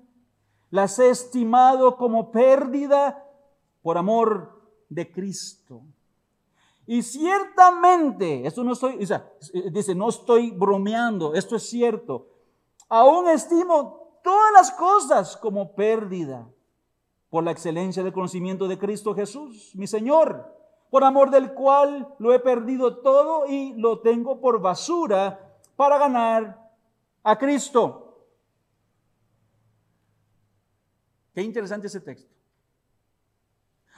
las 0.70 1.00
he 1.00 1.10
estimado 1.10 1.98
como 1.98 2.32
pérdida 2.32 3.26
por 3.82 3.98
amor 3.98 4.62
de 4.88 5.12
Cristo. 5.12 5.82
Y 6.86 7.04
ciertamente, 7.04 8.48
esto 8.48 8.64
no 8.64 8.74
estoy, 8.74 8.98
dice, 8.98 9.96
no 9.96 10.10
estoy 10.10 10.52
bromeando, 10.52 11.34
esto 11.34 11.56
es 11.56 11.70
cierto. 11.70 12.28
Aún 12.88 13.28
estimo 13.30 14.20
todas 14.24 14.54
las 14.54 14.72
cosas 14.72 15.38
como 15.38 15.76
pérdida 15.76 16.48
por 17.30 17.44
la 17.44 17.52
excelencia 17.52 18.04
del 18.04 18.14
conocimiento 18.14 18.68
de 18.68 18.80
Cristo 18.80 19.14
Jesús, 19.14 19.72
mi 19.76 19.86
Señor, 19.86 20.59
por 20.90 21.04
amor 21.04 21.30
del 21.30 21.54
cual 21.54 22.14
lo 22.18 22.34
he 22.34 22.40
perdido 22.40 22.98
todo 22.98 23.46
y 23.48 23.74
lo 23.74 24.00
tengo 24.00 24.40
por 24.42 24.60
basura 24.60 25.56
para 25.76 25.98
ganar 25.98 26.72
a 27.24 27.38
Cristo. 27.38 28.28
Qué 31.34 31.42
interesante 31.42 31.88
ese 31.88 32.02
texto. 32.02 32.30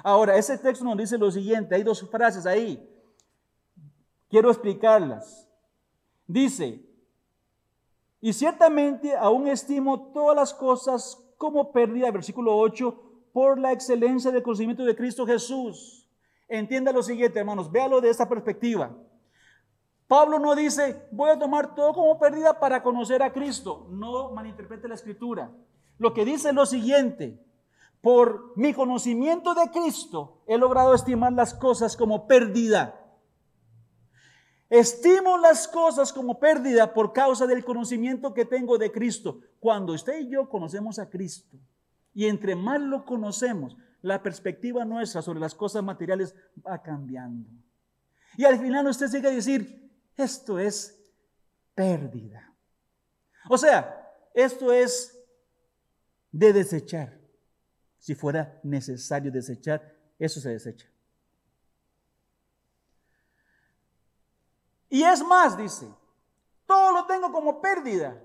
Ahora, 0.04 0.36
ese 0.36 0.58
texto 0.58 0.84
nos 0.84 0.98
dice 0.98 1.18
lo 1.18 1.32
siguiente, 1.32 1.76
hay 1.76 1.84
dos 1.84 2.08
frases 2.10 2.46
ahí. 2.46 2.88
Quiero 4.30 4.50
explicarlas. 4.50 5.48
Dice, 6.28 6.84
y 8.20 8.34
ciertamente 8.34 9.16
aún 9.16 9.48
estimo 9.48 10.12
todas 10.14 10.36
las 10.36 10.54
cosas 10.54 11.22
como 11.38 11.72
pérdida, 11.72 12.12
versículo 12.12 12.56
8, 12.58 13.04
por 13.34 13.60
la 13.60 13.72
excelencia 13.72 14.32
del 14.32 14.44
conocimiento 14.44 14.84
de 14.84 14.96
Cristo 14.96 15.26
Jesús. 15.26 16.01
Entienda 16.54 16.92
lo 16.92 17.02
siguiente, 17.02 17.40
hermanos, 17.40 17.72
véalo 17.72 18.02
de 18.02 18.10
esta 18.10 18.28
perspectiva. 18.28 18.92
Pablo 20.06 20.38
no 20.38 20.54
dice, 20.54 21.08
voy 21.10 21.30
a 21.30 21.40
tomar 21.40 21.74
todo 21.74 21.94
como 21.94 22.20
pérdida 22.20 22.60
para 22.60 22.84
conocer 22.84 23.24
a 23.24 23.32
Cristo. 23.32 23.88
No 23.90 24.32
malinterprete 24.32 24.90
la 24.90 24.96
escritura. 24.96 25.50
Lo 25.98 26.14
que 26.14 26.26
dice 26.26 26.50
es 26.50 26.54
lo 26.54 26.66
siguiente, 26.66 27.42
por 28.02 28.52
mi 28.58 28.74
conocimiento 28.74 29.54
de 29.54 29.72
Cristo 29.72 30.42
he 30.46 30.58
logrado 30.58 30.94
estimar 30.94 31.32
las 31.32 31.54
cosas 31.54 31.96
como 31.96 32.28
pérdida. 32.28 33.00
Estimo 34.70 35.38
las 35.38 35.70
cosas 35.70 36.12
como 36.12 36.38
pérdida 36.38 36.94
por 36.94 37.14
causa 37.14 37.48
del 37.48 37.64
conocimiento 37.64 38.34
que 38.34 38.44
tengo 38.44 38.78
de 38.78 38.92
Cristo. 38.92 39.40
Cuando 39.62 39.94
usted 39.94 40.20
y 40.20 40.28
yo 40.28 40.50
conocemos 40.50 41.00
a 41.00 41.10
Cristo, 41.10 41.58
y 42.14 42.26
entre 42.26 42.58
más 42.58 42.82
lo 42.82 43.06
conocemos, 43.06 43.78
la 44.02 44.22
perspectiva 44.22 44.86
nuestra 44.86 45.22
sobre 45.22 45.40
las 45.40 45.56
cosas 45.56 45.84
materiales 45.84 46.36
va 46.66 46.82
cambiando. 46.82 47.50
Y 48.38 48.46
al 48.46 48.60
final 48.60 48.88
usted 48.88 49.10
llega 49.10 49.30
a 49.30 49.34
decir, 49.34 49.92
esto 50.16 50.60
es 50.60 51.00
pérdida. 51.76 52.54
O 53.50 53.58
sea, 53.58 54.12
esto 54.34 54.72
es 54.72 55.18
de 56.32 56.54
desechar. 56.54 57.20
Si 57.98 58.16
fuera 58.16 58.60
necesario 58.64 59.32
desechar, 59.32 59.96
eso 60.18 60.40
se 60.40 60.50
desecha. 60.50 60.88
Y 64.90 65.04
es 65.04 65.24
más, 65.24 65.58
dice, 65.58 65.88
todo 66.66 66.92
lo 66.92 67.06
tengo 67.06 67.32
como 67.32 67.62
pérdida 67.62 68.22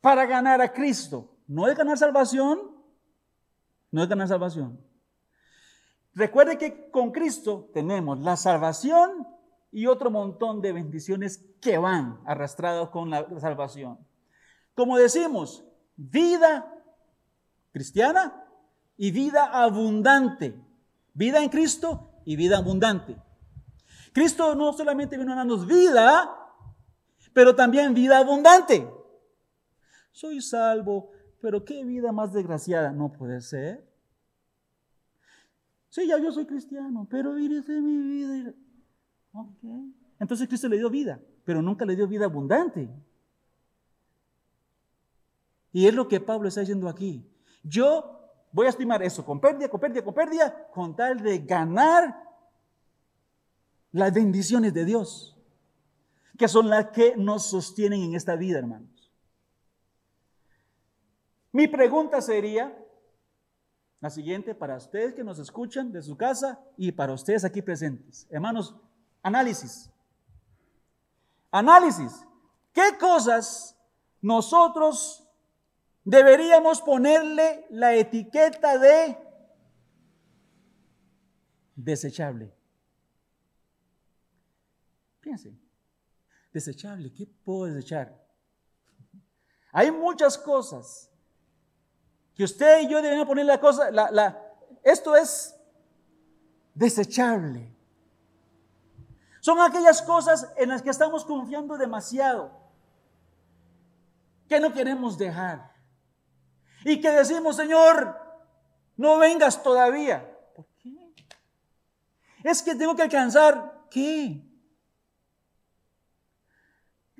para 0.00 0.26
ganar 0.26 0.60
a 0.60 0.72
Cristo. 0.72 1.36
No 1.46 1.68
es 1.68 1.76
ganar 1.76 1.98
salvación, 1.98 2.74
no 3.90 4.02
es 4.02 4.08
ganar 4.08 4.26
salvación. 4.26 4.80
Recuerde 6.14 6.58
que 6.58 6.90
con 6.90 7.10
Cristo 7.10 7.70
tenemos 7.72 8.20
la 8.20 8.36
salvación 8.36 9.26
y 9.72 9.86
otro 9.86 10.10
montón 10.10 10.60
de 10.60 10.72
bendiciones 10.72 11.44
que 11.60 11.78
van 11.78 12.20
arrastrados 12.24 12.90
con 12.90 13.10
la 13.10 13.26
salvación. 13.40 13.98
Como 14.74 14.96
decimos, 14.96 15.64
vida 15.96 16.72
cristiana 17.72 18.44
y 18.96 19.10
vida 19.10 19.44
abundante. 19.44 20.54
Vida 21.12 21.42
en 21.42 21.48
Cristo 21.48 22.12
y 22.24 22.36
vida 22.36 22.58
abundante. 22.58 23.16
Cristo 24.12 24.54
no 24.54 24.72
solamente 24.72 25.18
vino 25.18 25.32
a 25.32 25.36
darnos 25.36 25.66
vida, 25.66 26.30
pero 27.32 27.56
también 27.56 27.94
vida 27.94 28.18
abundante. 28.18 28.88
Soy 30.12 30.40
salvo, 30.40 31.10
pero 31.40 31.64
qué 31.64 31.84
vida 31.84 32.12
más 32.12 32.32
desgraciada 32.32 32.92
no 32.92 33.10
puede 33.10 33.40
ser. 33.40 33.84
Sí, 35.94 36.08
ya 36.08 36.18
yo 36.18 36.32
soy 36.32 36.44
cristiano, 36.44 37.06
pero 37.08 37.34
de 37.34 37.80
mi 37.80 37.96
vida. 37.98 38.52
Entonces 40.18 40.48
Cristo 40.48 40.66
le 40.66 40.76
dio 40.76 40.90
vida, 40.90 41.20
pero 41.44 41.62
nunca 41.62 41.84
le 41.84 41.94
dio 41.94 42.08
vida 42.08 42.24
abundante. 42.24 42.90
Y 45.70 45.86
es 45.86 45.94
lo 45.94 46.08
que 46.08 46.18
Pablo 46.18 46.48
está 46.48 46.62
diciendo 46.62 46.88
aquí. 46.88 47.24
Yo 47.62 48.28
voy 48.50 48.66
a 48.66 48.70
estimar 48.70 49.04
eso 49.04 49.24
con 49.24 49.40
pérdida, 49.40 49.68
con 49.68 49.78
pérdida, 49.78 50.02
con 50.02 50.14
pérdida, 50.14 50.68
con 50.72 50.96
tal 50.96 51.22
de 51.22 51.38
ganar 51.38 52.24
las 53.92 54.12
bendiciones 54.12 54.74
de 54.74 54.84
Dios, 54.84 55.38
que 56.36 56.48
son 56.48 56.70
las 56.70 56.88
que 56.88 57.14
nos 57.16 57.46
sostienen 57.46 58.02
en 58.02 58.14
esta 58.16 58.34
vida, 58.34 58.58
hermano. 58.58 58.88
Mi 61.52 61.68
pregunta 61.68 62.20
sería 62.20 62.83
la 64.04 64.10
siguiente 64.10 64.54
para 64.54 64.76
ustedes 64.76 65.14
que 65.14 65.24
nos 65.24 65.38
escuchan 65.38 65.90
de 65.90 66.02
su 66.02 66.14
casa 66.14 66.62
y 66.76 66.92
para 66.92 67.14
ustedes 67.14 67.42
aquí 67.42 67.62
presentes. 67.62 68.26
Hermanos, 68.28 68.76
análisis. 69.22 69.90
Análisis. 71.50 72.12
¿Qué 72.74 72.98
cosas 73.00 73.74
nosotros 74.20 75.26
deberíamos 76.04 76.82
ponerle 76.82 77.66
la 77.70 77.94
etiqueta 77.94 78.76
de 78.76 79.16
desechable? 81.74 82.54
Piensen. 85.22 85.58
Desechable, 86.52 87.10
¿qué 87.10 87.26
puedo 87.42 87.72
desechar? 87.72 88.22
Hay 89.72 89.90
muchas 89.90 90.36
cosas 90.36 91.10
que 92.34 92.44
usted 92.44 92.82
y 92.82 92.88
yo 92.88 93.00
debemos 93.00 93.26
poner 93.26 93.46
la 93.46 93.60
cosa, 93.60 93.90
la, 93.90 94.42
esto 94.82 95.16
es 95.16 95.56
desechable. 96.74 97.72
Son 99.40 99.60
aquellas 99.60 100.02
cosas 100.02 100.52
en 100.56 100.70
las 100.70 100.82
que 100.82 100.90
estamos 100.90 101.24
confiando 101.24 101.76
demasiado, 101.76 102.50
que 104.48 104.58
no 104.58 104.72
queremos 104.72 105.16
dejar. 105.18 105.72
Y 106.84 107.00
que 107.00 107.10
decimos, 107.10 107.56
Señor, 107.56 108.18
no 108.96 109.18
vengas 109.18 109.62
todavía. 109.62 110.30
¿Por 110.54 110.66
qué? 110.82 111.14
Es 112.42 112.62
que 112.62 112.74
tengo 112.74 112.96
que 112.96 113.02
alcanzar, 113.02 113.86
¿qué? 113.90 114.42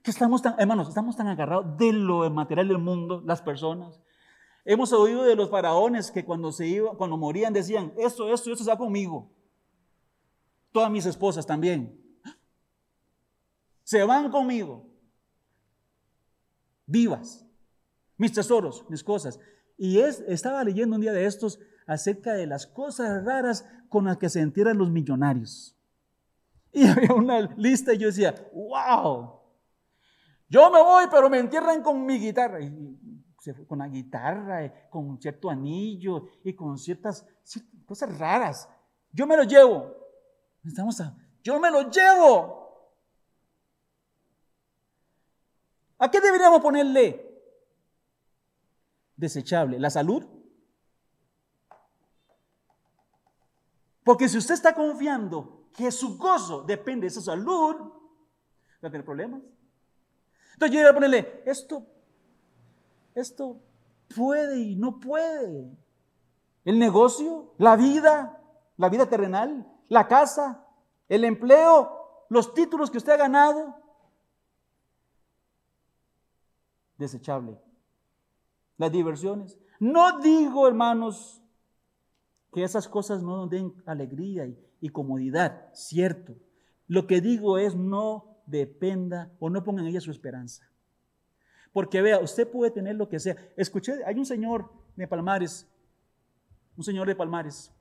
Que 0.02 0.10
estamos 0.10 0.42
tan, 0.42 0.58
hermanos, 0.58 0.88
estamos 0.88 1.16
tan 1.16 1.28
agarrados 1.28 1.76
de 1.78 1.92
lo 1.92 2.28
material 2.30 2.68
del 2.68 2.78
mundo, 2.78 3.22
las 3.24 3.40
personas, 3.40 4.00
Hemos 4.64 4.92
oído 4.92 5.24
de 5.24 5.36
los 5.36 5.50
faraones 5.50 6.10
que 6.10 6.24
cuando 6.24 6.50
se 6.50 6.66
iba, 6.66 6.96
cuando 6.96 7.18
morían 7.18 7.52
decían, 7.52 7.92
esto, 7.98 8.32
esto, 8.32 8.50
esto 8.50 8.62
está 8.62 8.78
conmigo. 8.78 9.30
Todas 10.72 10.90
mis 10.90 11.04
esposas 11.04 11.46
también. 11.46 12.00
Se 13.82 14.02
van 14.04 14.30
conmigo. 14.30 14.86
Vivas. 16.86 17.44
Mis 18.16 18.32
tesoros, 18.32 18.84
mis 18.88 19.04
cosas. 19.04 19.38
Y 19.76 19.98
es, 19.98 20.20
estaba 20.26 20.64
leyendo 20.64 20.96
un 20.96 21.02
día 21.02 21.12
de 21.12 21.26
estos 21.26 21.58
acerca 21.86 22.32
de 22.32 22.46
las 22.46 22.66
cosas 22.66 23.22
raras 23.24 23.66
con 23.90 24.06
las 24.06 24.16
que 24.16 24.30
se 24.30 24.40
entierran 24.40 24.78
los 24.78 24.90
millonarios. 24.90 25.76
Y 26.72 26.86
había 26.88 27.12
una 27.12 27.40
lista 27.56 27.92
y 27.92 27.98
yo 27.98 28.06
decía, 28.06 28.34
wow, 28.52 29.40
yo 30.48 30.70
me 30.70 30.80
voy, 30.82 31.04
pero 31.10 31.28
me 31.28 31.38
entierran 31.38 31.82
con 31.82 32.06
mi 32.06 32.18
guitarra 32.18 32.60
con 33.66 33.78
la 33.78 33.88
guitarra, 33.88 34.64
eh, 34.64 34.88
con 34.90 35.20
cierto 35.20 35.50
anillo 35.50 36.28
y 36.42 36.54
con 36.54 36.78
ciertas, 36.78 37.26
cosas 37.84 38.18
raras. 38.18 38.68
Yo 39.12 39.26
me 39.26 39.36
lo 39.36 39.44
llevo. 39.44 39.94
Estamos 40.64 41.00
a, 41.00 41.16
yo 41.42 41.60
me 41.60 41.70
lo 41.70 41.90
llevo. 41.90 42.64
¿A 45.98 46.10
qué 46.10 46.20
deberíamos 46.20 46.60
ponerle? 46.60 47.30
Desechable. 49.16 49.78
¿La 49.78 49.90
salud? 49.90 50.24
Porque 54.02 54.28
si 54.28 54.36
usted 54.36 54.54
está 54.54 54.74
confiando 54.74 55.68
que 55.72 55.90
su 55.90 56.18
gozo 56.18 56.62
depende 56.62 57.06
de 57.06 57.10
su 57.10 57.22
salud, 57.22 57.76
va 58.82 58.88
a 58.88 58.90
tener 58.90 59.04
problemas. 59.04 59.40
Entonces 60.52 60.72
yo 60.72 60.78
debería 60.78 60.94
ponerle, 60.94 61.42
esto 61.46 61.93
esto 63.14 63.60
puede 64.14 64.60
y 64.60 64.76
no 64.76 65.00
puede. 65.00 65.76
el 66.64 66.78
negocio, 66.78 67.52
la 67.58 67.76
vida, 67.76 68.40
la 68.76 68.88
vida 68.88 69.06
terrenal, 69.06 69.66
la 69.88 70.08
casa, 70.08 70.66
el 71.08 71.24
empleo, 71.24 72.26
los 72.30 72.54
títulos 72.54 72.90
que 72.90 72.98
usted 72.98 73.12
ha 73.12 73.18
ganado. 73.18 73.76
Desechable. 76.96 77.60
Las 78.78 78.90
diversiones. 78.90 79.58
No 79.78 80.20
digo, 80.20 80.66
hermanos, 80.66 81.42
que 82.52 82.62
esas 82.62 82.88
cosas 82.88 83.22
no 83.22 83.46
den 83.46 83.74
alegría 83.84 84.46
y, 84.80 84.88
comodidad, 84.88 85.70
cierto. 85.74 86.34
Lo 86.86 87.06
que 87.06 87.20
digo 87.20 87.58
es 87.58 87.74
no 87.74 88.38
dependa 88.46 89.32
o 89.40 89.50
no 89.50 89.64
ponga 89.64 89.82
en 89.82 89.88
ella 89.88 90.00
su 90.00 90.10
esperanza. 90.10 90.70
Porque 91.74 92.00
vea, 92.00 92.20
usted 92.20 92.48
puede 92.48 92.70
tener 92.70 92.94
lo 92.94 93.08
que 93.08 93.18
sea. 93.18 93.36
Escuché, 93.56 94.04
hay 94.06 94.16
un 94.16 94.24
señor 94.24 94.70
de 94.94 95.08
Palmares, 95.08 95.66
un 96.76 96.84
señor 96.84 97.08
de 97.08 97.16
Palmares, 97.16 97.72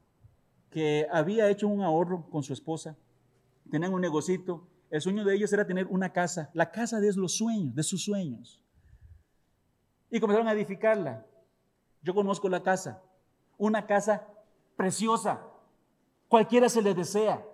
que 0.72 1.06
había 1.12 1.48
hecho 1.52 1.68
un 1.68 1.84
ahorro 1.84 2.28
con 2.32 2.42
su 2.42 2.54
esposa, 2.54 2.98
tenían 3.70 3.94
un 3.94 4.02
negocito. 4.02 4.68
El 4.90 5.00
sueño 5.00 5.24
de 5.24 5.36
ellos 5.36 5.54
era 5.54 5.68
tener 5.68 5.86
una 5.86 6.12
casa, 6.12 6.50
la 6.56 6.72
casa 6.72 7.00
de 7.00 7.14
los 7.14 7.38
sueños, 7.38 7.76
de 7.76 7.84
sus 7.84 8.04
sueños. 8.04 8.64
Y 10.10 10.20
comenzaron 10.20 10.48
a 10.48 10.54
edificarla. 10.54 11.28
Yo 12.02 12.16
conozco 12.16 12.50
la 12.50 12.64
casa, 12.64 13.00
una 13.60 13.86
casa 13.86 14.28
preciosa, 14.76 15.40
cualquiera 16.28 16.68
se 16.68 16.82
le 16.82 16.96
desea. 16.96 17.46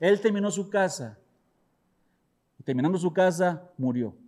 Él 0.00 0.20
terminó 0.20 0.50
su 0.50 0.68
casa, 0.68 1.16
terminando 2.64 2.98
su 2.98 3.12
casa, 3.12 3.70
murió. 3.78 4.25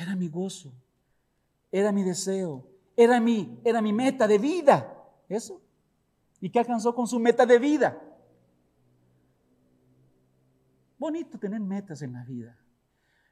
Era 0.00 0.16
mi 0.16 0.28
gozo, 0.30 0.72
era 1.70 1.92
mi 1.92 2.02
deseo, 2.02 2.66
era 2.96 3.20
mi, 3.20 3.60
era 3.62 3.82
mi 3.82 3.92
meta 3.92 4.26
de 4.26 4.38
vida. 4.38 4.96
Eso. 5.28 5.60
¿Y 6.40 6.48
qué 6.48 6.58
alcanzó 6.58 6.94
con 6.94 7.06
su 7.06 7.20
meta 7.20 7.44
de 7.44 7.58
vida? 7.58 8.00
Bonito 10.98 11.38
tener 11.38 11.60
metas 11.60 12.00
en 12.00 12.14
la 12.14 12.24
vida. 12.24 12.58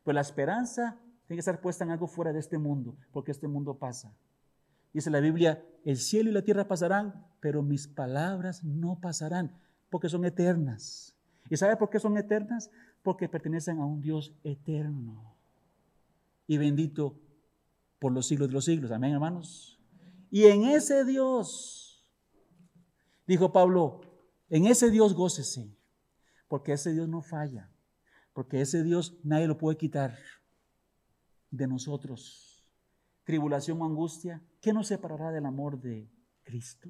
Pero 0.05 0.15
la 0.15 0.21
esperanza 0.21 0.99
tiene 1.27 1.39
que 1.39 1.41
estar 1.41 1.59
puesta 1.59 1.85
en 1.85 1.91
algo 1.91 2.07
fuera 2.07 2.35
de 2.35 2.41
este 2.41 2.59
mundo, 2.59 2.99
porque 3.13 3.31
este 3.31 3.49
mundo 3.49 3.79
pasa. 3.79 4.15
Dice 4.93 5.09
la 5.09 5.21
Biblia, 5.21 5.65
el 5.87 5.97
cielo 5.97 6.29
y 6.29 6.35
la 6.35 6.43
tierra 6.43 6.69
pasarán, 6.69 7.27
pero 7.41 7.63
mis 7.63 7.89
palabras 7.89 8.63
no 8.63 9.01
pasarán, 9.01 9.59
porque 9.89 10.11
son 10.11 10.27
eternas. 10.27 11.17
¿Y 11.49 11.57
sabe 11.57 11.79
por 11.79 11.89
qué 11.89 11.99
son 11.99 12.19
eternas? 12.19 12.71
Porque 13.03 13.27
pertenecen 13.27 13.79
a 13.79 13.87
un 13.87 14.03
Dios 14.03 14.35
eterno 14.45 15.38
y 16.49 16.57
bendito 16.57 17.21
por 18.01 18.11
los 18.11 18.27
siglos 18.27 18.49
de 18.49 18.55
los 18.55 18.65
siglos. 18.65 18.91
Amén, 18.91 19.13
hermanos. 19.13 19.79
Y 20.31 20.47
en 20.47 20.65
ese 20.65 21.05
Dios, 21.05 22.05
dijo 23.27 23.53
Pablo, 23.53 24.01
en 24.49 24.67
ese 24.67 24.91
Dios 24.91 25.15
gócese, 25.15 25.77
porque 26.49 26.73
ese 26.73 26.93
Dios 26.93 27.09
no 27.09 27.23
falla, 27.23 27.71
porque 28.33 28.61
ese 28.61 28.83
Dios 28.83 29.19
nadie 29.23 29.47
lo 29.47 29.59
puede 29.59 29.77
quitar 29.77 30.17
de 31.51 31.67
nosotros. 31.67 32.65
Tribulación 33.25 33.81
o 33.83 33.85
angustia, 33.85 34.43
¿qué 34.61 34.73
nos 34.73 34.89
separará 34.89 35.31
del 35.31 35.45
amor 35.45 35.79
de 35.81 36.11
Cristo? 36.43 36.89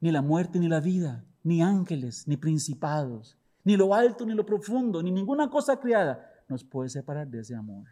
Ni 0.00 0.12
la 0.12 0.22
muerte 0.22 0.60
ni 0.60 0.68
la 0.68 0.80
vida, 0.80 1.24
ni 1.42 1.60
ángeles, 1.60 2.28
ni 2.28 2.36
principados, 2.36 3.36
ni 3.64 3.76
lo 3.76 3.94
alto 3.94 4.24
ni 4.24 4.34
lo 4.34 4.46
profundo, 4.46 5.02
ni 5.02 5.10
ninguna 5.10 5.50
cosa 5.50 5.80
creada 5.80 6.24
nos 6.48 6.62
puede 6.62 6.88
separar 6.88 7.26
de 7.26 7.40
ese 7.40 7.56
amor. 7.56 7.84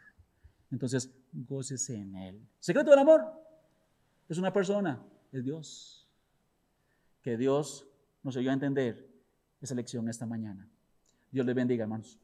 Entonces, 0.77 1.11
gócese 1.33 1.95
en 1.97 2.15
Él. 2.17 2.47
Secreto 2.61 2.91
del 2.91 2.99
amor 2.99 3.25
es 4.29 4.37
una 4.37 4.53
persona, 4.53 5.03
es 5.33 5.43
Dios. 5.43 6.07
Que 7.23 7.39
Dios 7.39 7.89
nos 8.23 8.37
ayude 8.37 8.51
a 8.51 8.53
entender 8.53 9.09
esa 9.63 9.75
lección 9.75 10.07
esta 10.11 10.27
mañana. 10.27 10.69
Dios 11.33 11.47
le 11.47 11.55
bendiga, 11.55 11.85
hermanos. 11.85 12.19